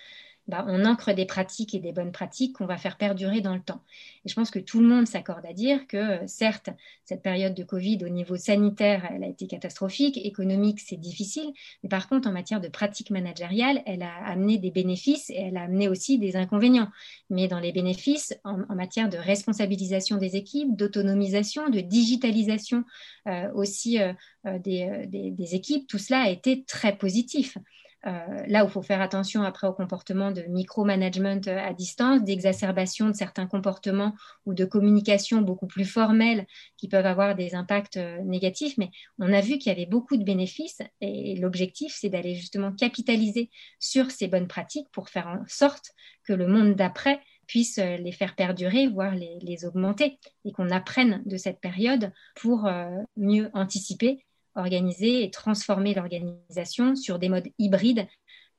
bah, 0.47 0.65
on 0.67 0.83
ancre 0.85 1.13
des 1.13 1.25
pratiques 1.25 1.73
et 1.73 1.79
des 1.79 1.93
bonnes 1.93 2.11
pratiques 2.11 2.57
qu'on 2.57 2.65
va 2.65 2.77
faire 2.77 2.97
perdurer 2.97 3.39
dans 3.39 3.53
le 3.53 3.61
temps. 3.61 3.81
Et 4.25 4.29
je 4.29 4.35
pense 4.35 4.51
que 4.51 4.59
tout 4.59 4.81
le 4.81 4.87
monde 4.87 5.07
s'accorde 5.07 5.45
à 5.45 5.53
dire 5.53 5.87
que, 5.87 5.97
euh, 5.97 6.27
certes, 6.27 6.69
cette 7.05 7.21
période 7.21 7.53
de 7.53 7.63
Covid 7.63 7.99
au 8.03 8.09
niveau 8.09 8.35
sanitaire, 8.35 9.09
elle 9.09 9.23
a 9.23 9.27
été 9.27 9.47
catastrophique, 9.47 10.17
économique, 10.17 10.81
c'est 10.81 10.97
difficile, 10.97 11.53
mais 11.81 11.89
par 11.89 12.09
contre, 12.09 12.27
en 12.27 12.33
matière 12.33 12.59
de 12.59 12.67
pratique 12.67 13.09
managériale, 13.09 13.81
elle 13.85 14.03
a 14.03 14.13
amené 14.25 14.57
des 14.57 14.71
bénéfices 14.71 15.29
et 15.29 15.37
elle 15.37 15.57
a 15.57 15.63
amené 15.63 15.87
aussi 15.87 16.19
des 16.19 16.35
inconvénients. 16.35 16.89
Mais 17.29 17.47
dans 17.47 17.59
les 17.59 17.71
bénéfices, 17.71 18.33
en, 18.43 18.57
matière 18.75 19.09
de 19.09 19.17
responsabilisation 19.17 20.17
des 20.17 20.35
équipes, 20.35 20.75
d'autonomisation, 20.75 21.69
de 21.69 21.79
digitalisation 21.79 22.83
euh, 23.27 23.49
aussi 23.53 23.99
euh, 24.01 24.13
des, 24.59 25.07
des 25.07 25.55
équipes, 25.55 25.87
tout 25.87 25.97
cela 25.97 26.23
a 26.23 26.29
été 26.29 26.63
très 26.65 26.97
positif. 26.97 27.57
Euh, 28.05 28.43
là 28.47 28.65
où 28.65 28.67
il 28.67 28.71
faut 28.71 28.81
faire 28.81 29.01
attention 29.01 29.43
après 29.43 29.65
au 29.65 29.73
comportement 29.73 30.31
de 30.31 30.41
micromanagement 30.41 31.39
euh, 31.47 31.57
à 31.57 31.73
distance, 31.73 32.21
d'exacerbation 32.21 33.07
de 33.07 33.15
certains 33.15 33.47
comportements 33.47 34.13
ou 34.45 34.53
de 34.53 34.65
communication 34.65 35.41
beaucoup 35.41 35.67
plus 35.67 35.85
formelle 35.85 36.45
qui 36.77 36.89
peuvent 36.89 37.05
avoir 37.05 37.33
des 37.35 37.55
impacts 37.55 37.95
euh, 37.95 38.19
négatifs. 38.23 38.77
Mais 38.77 38.89
on 39.19 39.31
a 39.31 39.39
vu 39.39 39.57
qu'il 39.57 39.71
y 39.71 39.75
avait 39.75 39.85
beaucoup 39.85 40.17
de 40.17 40.23
bénéfices 40.23 40.81
et 40.99 41.37
l'objectif, 41.37 41.95
c'est 41.97 42.09
d'aller 42.09 42.35
justement 42.35 42.73
capitaliser 42.73 43.49
sur 43.79 44.11
ces 44.11 44.27
bonnes 44.27 44.47
pratiques 44.47 44.89
pour 44.91 45.07
faire 45.07 45.27
en 45.27 45.43
sorte 45.47 45.91
que 46.25 46.33
le 46.33 46.47
monde 46.47 46.75
d'après 46.75 47.21
puisse 47.47 47.77
les 47.77 48.11
faire 48.13 48.35
perdurer, 48.35 48.87
voire 48.87 49.15
les, 49.15 49.37
les 49.41 49.65
augmenter, 49.65 50.17
et 50.45 50.53
qu'on 50.53 50.69
apprenne 50.69 51.21
de 51.25 51.35
cette 51.35 51.59
période 51.59 52.13
pour 52.35 52.69
mieux 53.17 53.49
anticiper 53.53 54.25
organiser 54.55 55.23
et 55.23 55.31
transformer 55.31 55.93
l'organisation 55.93 56.95
sur 56.95 57.19
des 57.19 57.29
modes 57.29 57.47
hybrides 57.59 58.07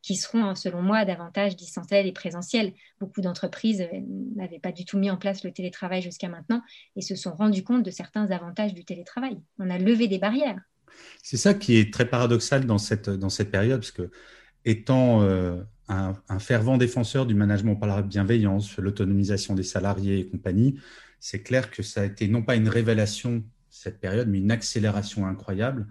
qui 0.02 0.16
seront, 0.16 0.54
selon 0.54 0.82
moi, 0.82 1.06
davantage 1.06 1.56
distanciels 1.56 2.06
et 2.06 2.12
présentiels. 2.12 2.74
Beaucoup 3.00 3.22
d'entreprises 3.22 3.80
euh, 3.80 4.00
n'avaient 4.36 4.58
pas 4.58 4.72
du 4.72 4.84
tout 4.84 4.98
mis 4.98 5.10
en 5.10 5.16
place 5.16 5.44
le 5.44 5.52
télétravail 5.52 6.02
jusqu'à 6.02 6.28
maintenant 6.28 6.60
et 6.94 7.00
se 7.00 7.14
sont 7.14 7.34
rendus 7.34 7.64
compte 7.64 7.82
de 7.82 7.90
certains 7.90 8.30
avantages 8.30 8.74
du 8.74 8.84
télétravail. 8.84 9.38
On 9.58 9.70
a 9.70 9.78
levé 9.78 10.06
des 10.06 10.18
barrières. 10.18 10.60
C'est 11.22 11.38
ça 11.38 11.54
qui 11.54 11.76
est 11.76 11.92
très 11.92 12.04
paradoxal 12.04 12.66
dans 12.66 12.78
cette, 12.78 13.08
dans 13.08 13.30
cette 13.30 13.50
période, 13.50 13.80
parce 13.80 13.92
que 13.92 14.10
étant 14.66 15.22
euh, 15.22 15.62
un, 15.88 16.38
fervent 16.38 16.76
défenseur 16.76 17.26
du 17.26 17.34
management 17.34 17.76
par 17.76 17.88
la 17.88 18.02
bienveillance, 18.02 18.76
l'autonomisation 18.76 19.54
des 19.54 19.62
salariés 19.62 20.18
et 20.18 20.26
compagnie, 20.26 20.78
c'est 21.18 21.42
clair 21.42 21.70
que 21.70 21.82
ça 21.82 22.02
a 22.02 22.04
été 22.04 22.28
non 22.28 22.42
pas 22.42 22.56
une 22.56 22.68
révélation 22.68 23.42
cette 23.74 23.98
période, 23.98 24.28
mais 24.28 24.38
une 24.38 24.52
accélération 24.52 25.26
incroyable. 25.26 25.88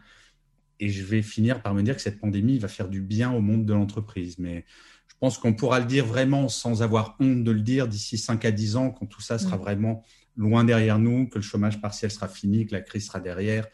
Et 0.79 0.89
je 0.89 1.03
vais 1.03 1.21
finir 1.21 1.61
par 1.61 1.73
me 1.73 1.83
dire 1.83 1.95
que 1.95 2.01
cette 2.01 2.19
pandémie 2.19 2.57
va 2.57 2.67
faire 2.67 2.87
du 2.87 3.01
bien 3.01 3.31
au 3.31 3.41
monde 3.41 3.65
de 3.65 3.73
l'entreprise. 3.73 4.39
Mais 4.39 4.65
je 5.07 5.15
pense 5.19 5.37
qu'on 5.37 5.53
pourra 5.53 5.79
le 5.79 5.85
dire 5.85 6.05
vraiment 6.05 6.47
sans 6.47 6.81
avoir 6.81 7.15
honte 7.19 7.43
de 7.43 7.51
le 7.51 7.59
dire 7.61 7.87
d'ici 7.87 8.17
5 8.17 8.45
à 8.45 8.51
10 8.51 8.77
ans, 8.77 8.89
quand 8.89 9.05
tout 9.05 9.21
ça 9.21 9.37
sera 9.37 9.57
vraiment 9.57 10.03
loin 10.37 10.63
derrière 10.63 10.97
nous, 10.97 11.27
que 11.27 11.35
le 11.35 11.43
chômage 11.43 11.81
partiel 11.81 12.09
sera 12.09 12.27
fini, 12.27 12.65
que 12.65 12.71
la 12.71 12.81
crise 12.81 13.07
sera 13.07 13.19
derrière. 13.19 13.67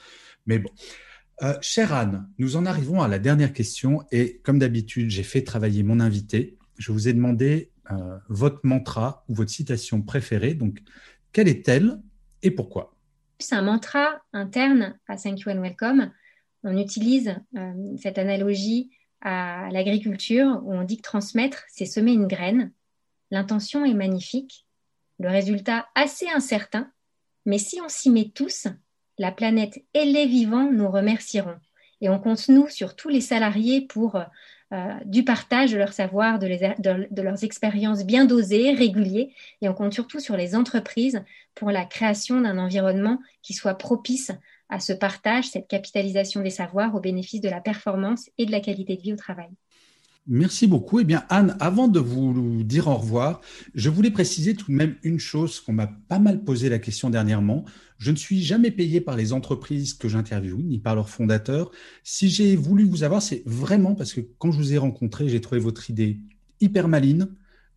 Mais 0.46 0.60
bon. 0.60 0.70
Euh, 1.42 1.56
chère 1.62 1.94
Anne, 1.94 2.28
nous 2.38 2.58
en 2.58 2.66
arrivons 2.66 3.02
à 3.02 3.08
la 3.08 3.20
dernière 3.20 3.54
question. 3.54 4.04
Et 4.12 4.42
comme 4.44 4.60
d'habitude, 4.60 5.10
j'ai 5.10 5.24
fait 5.24 5.44
travailler 5.44 5.84
mon 5.84 6.00
invité. 6.00 6.58
Je 6.78 6.92
vous 6.92 7.08
ai 7.08 7.14
demandé 7.14 7.72
euh, 7.92 8.18
votre 8.28 8.60
mantra 8.64 9.24
ou 9.30 9.36
votre 9.36 9.52
citation 9.52 10.02
préférée. 10.02 10.56
Donc, 10.56 10.80
quelle 11.32 11.48
est-elle 11.48 12.02
et 12.42 12.52
pourquoi? 12.52 12.99
C'est 13.40 13.56
un 13.56 13.62
mantra 13.62 14.22
interne 14.34 15.00
à 15.08 15.16
Thank 15.16 15.42
You 15.42 15.52
Welcome. 15.54 16.12
On 16.64 16.78
utilise 16.78 17.36
euh, 17.58 17.74
cette 17.98 18.18
analogie 18.18 18.92
à 19.22 19.70
l'agriculture 19.72 20.62
où 20.64 20.74
on 20.74 20.84
dit 20.84 20.98
que 20.98 21.04
transmettre, 21.04 21.64
c'est 21.70 21.86
semer 21.86 22.12
une 22.12 22.28
graine. 22.28 22.72
L'intention 23.32 23.86
est 23.86 23.94
magnifique, 23.94 24.66
le 25.20 25.30
résultat 25.30 25.88
assez 25.96 26.28
incertain, 26.30 26.92
mais 27.46 27.58
si 27.58 27.80
on 27.82 27.90
s'y 27.90 28.10
met 28.10 28.32
tous, 28.34 28.68
la 29.18 29.32
planète 29.32 29.80
et 29.94 30.06
les 30.06 30.26
vivants 30.26 30.70
nous 30.72 30.90
remercieront. 30.90 31.58
Et 32.02 32.10
on 32.10 32.20
compte, 32.20 32.48
nous, 32.50 32.68
sur 32.68 32.96
tous 32.96 33.10
les 33.10 33.22
salariés 33.22 33.82
pour 33.82 34.16
euh, 34.16 34.24
du 35.06 35.24
partage 35.24 35.72
de 35.72 35.78
leur 35.78 35.94
savoir, 35.94 36.38
de, 36.38 37.22
leurs 37.22 37.44
expériences 37.44 38.06
bien 38.06 38.26
dosées, 38.26 38.74
réguliers, 38.74 39.34
et 39.62 39.70
on 39.70 39.74
compte 39.74 39.94
surtout 39.94 40.20
sur 40.20 40.38
les 40.38 40.56
entreprises 40.56 41.24
pour 41.56 41.72
la 41.72 41.86
création 41.86 42.42
d'un 42.42 42.58
environnement 42.60 43.20
qui 43.42 43.54
soit 43.54 43.76
propice 43.76 44.32
à 44.70 44.80
ce 44.80 44.94
partage, 44.94 45.46
cette 45.46 45.68
capitalisation 45.68 46.42
des 46.42 46.52
savoirs 46.52 46.94
au 46.94 47.00
bénéfice 47.00 47.42
de 47.42 47.50
la 47.50 47.62
performance 47.62 48.30
et 48.38 48.46
de 48.46 48.52
la 48.52 48.60
qualité 48.60 48.96
de 48.96 49.02
vie 49.02 49.14
au 49.14 49.18
travail. 49.18 49.50
Merci 50.32 50.68
beaucoup. 50.68 51.00
Eh 51.00 51.06
bien, 51.06 51.26
Anne, 51.30 51.58
avant 51.60 51.88
de 51.88 52.00
vous 52.00 52.64
dire 52.64 52.88
au 52.88 52.98
revoir, 52.98 53.42
je 53.74 53.90
voulais 53.90 54.12
préciser 54.12 54.54
tout 54.54 54.72
de 54.72 54.76
même 54.76 54.96
une 55.02 55.18
chose 55.18 55.60
qu'on 55.60 55.74
m'a 55.74 55.88
pas 55.88 56.20
mal 56.20 56.44
posé 56.44 56.70
la 56.70 56.78
question 56.78 57.10
dernièrement. 57.10 57.66
Je 57.98 58.12
ne 58.12 58.16
suis 58.16 58.44
jamais 58.44 58.70
payé 58.70 59.02
par 59.02 59.16
les 59.16 59.34
entreprises 59.34 59.96
que 59.96 60.08
j'interviewe, 60.08 60.62
ni 60.62 60.78
par 60.78 60.94
leurs 60.94 61.10
fondateurs. 61.10 61.72
Si 62.04 62.30
j'ai 62.30 62.56
voulu 62.56 62.84
vous 62.84 63.02
avoir, 63.02 63.24
c'est 63.24 63.42
vraiment 63.48 63.96
parce 63.96 64.14
que 64.14 64.22
quand 64.38 64.52
je 64.52 64.58
vous 64.58 64.72
ai 64.72 64.78
rencontré, 64.78 65.28
j'ai 65.30 65.42
trouvé 65.42 65.60
votre 65.60 65.90
idée 65.90 66.20
hyper 66.62 66.88
maline, 66.88 67.30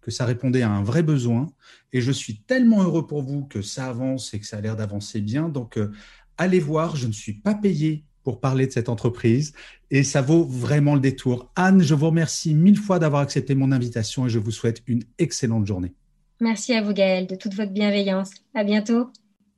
que 0.02 0.10
ça 0.10 0.26
répondait 0.26 0.60
à 0.60 0.70
un 0.70 0.82
vrai 0.82 1.02
besoin. 1.02 1.50
Et 1.94 2.02
je 2.02 2.12
suis 2.12 2.42
tellement 2.42 2.82
heureux 2.82 3.06
pour 3.06 3.22
vous 3.22 3.46
que 3.46 3.62
ça 3.62 3.86
avance 3.86 4.34
et 4.34 4.40
que 4.40 4.46
ça 4.46 4.58
a 4.58 4.60
l'air 4.60 4.76
d'avancer 4.76 5.22
bien. 5.22 5.48
Donc, 5.48 5.78
euh, 5.78 5.90
allez 6.36 6.60
voir, 6.60 6.96
je 6.96 7.06
ne 7.06 7.12
suis 7.12 7.32
pas 7.32 7.54
payé 7.54 8.04
pour 8.22 8.40
parler 8.40 8.66
de 8.66 8.72
cette 8.72 8.88
entreprise 8.88 9.52
et 9.90 10.02
ça 10.02 10.22
vaut 10.22 10.44
vraiment 10.44 10.94
le 10.94 11.00
détour. 11.00 11.50
Anne, 11.56 11.82
je 11.82 11.94
vous 11.94 12.06
remercie 12.06 12.54
mille 12.54 12.78
fois 12.78 12.98
d'avoir 12.98 13.22
accepté 13.22 13.54
mon 13.54 13.72
invitation 13.72 14.26
et 14.26 14.30
je 14.30 14.38
vous 14.38 14.50
souhaite 14.50 14.82
une 14.86 15.02
excellente 15.18 15.66
journée. 15.66 15.92
Merci 16.40 16.74
à 16.74 16.82
vous 16.82 16.92
Gaël 16.92 17.26
de 17.26 17.36
toute 17.36 17.54
votre 17.54 17.72
bienveillance. 17.72 18.30
À 18.54 18.64
bientôt. 18.64 19.10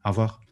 Au 0.05 0.11
revoir. 0.11 0.44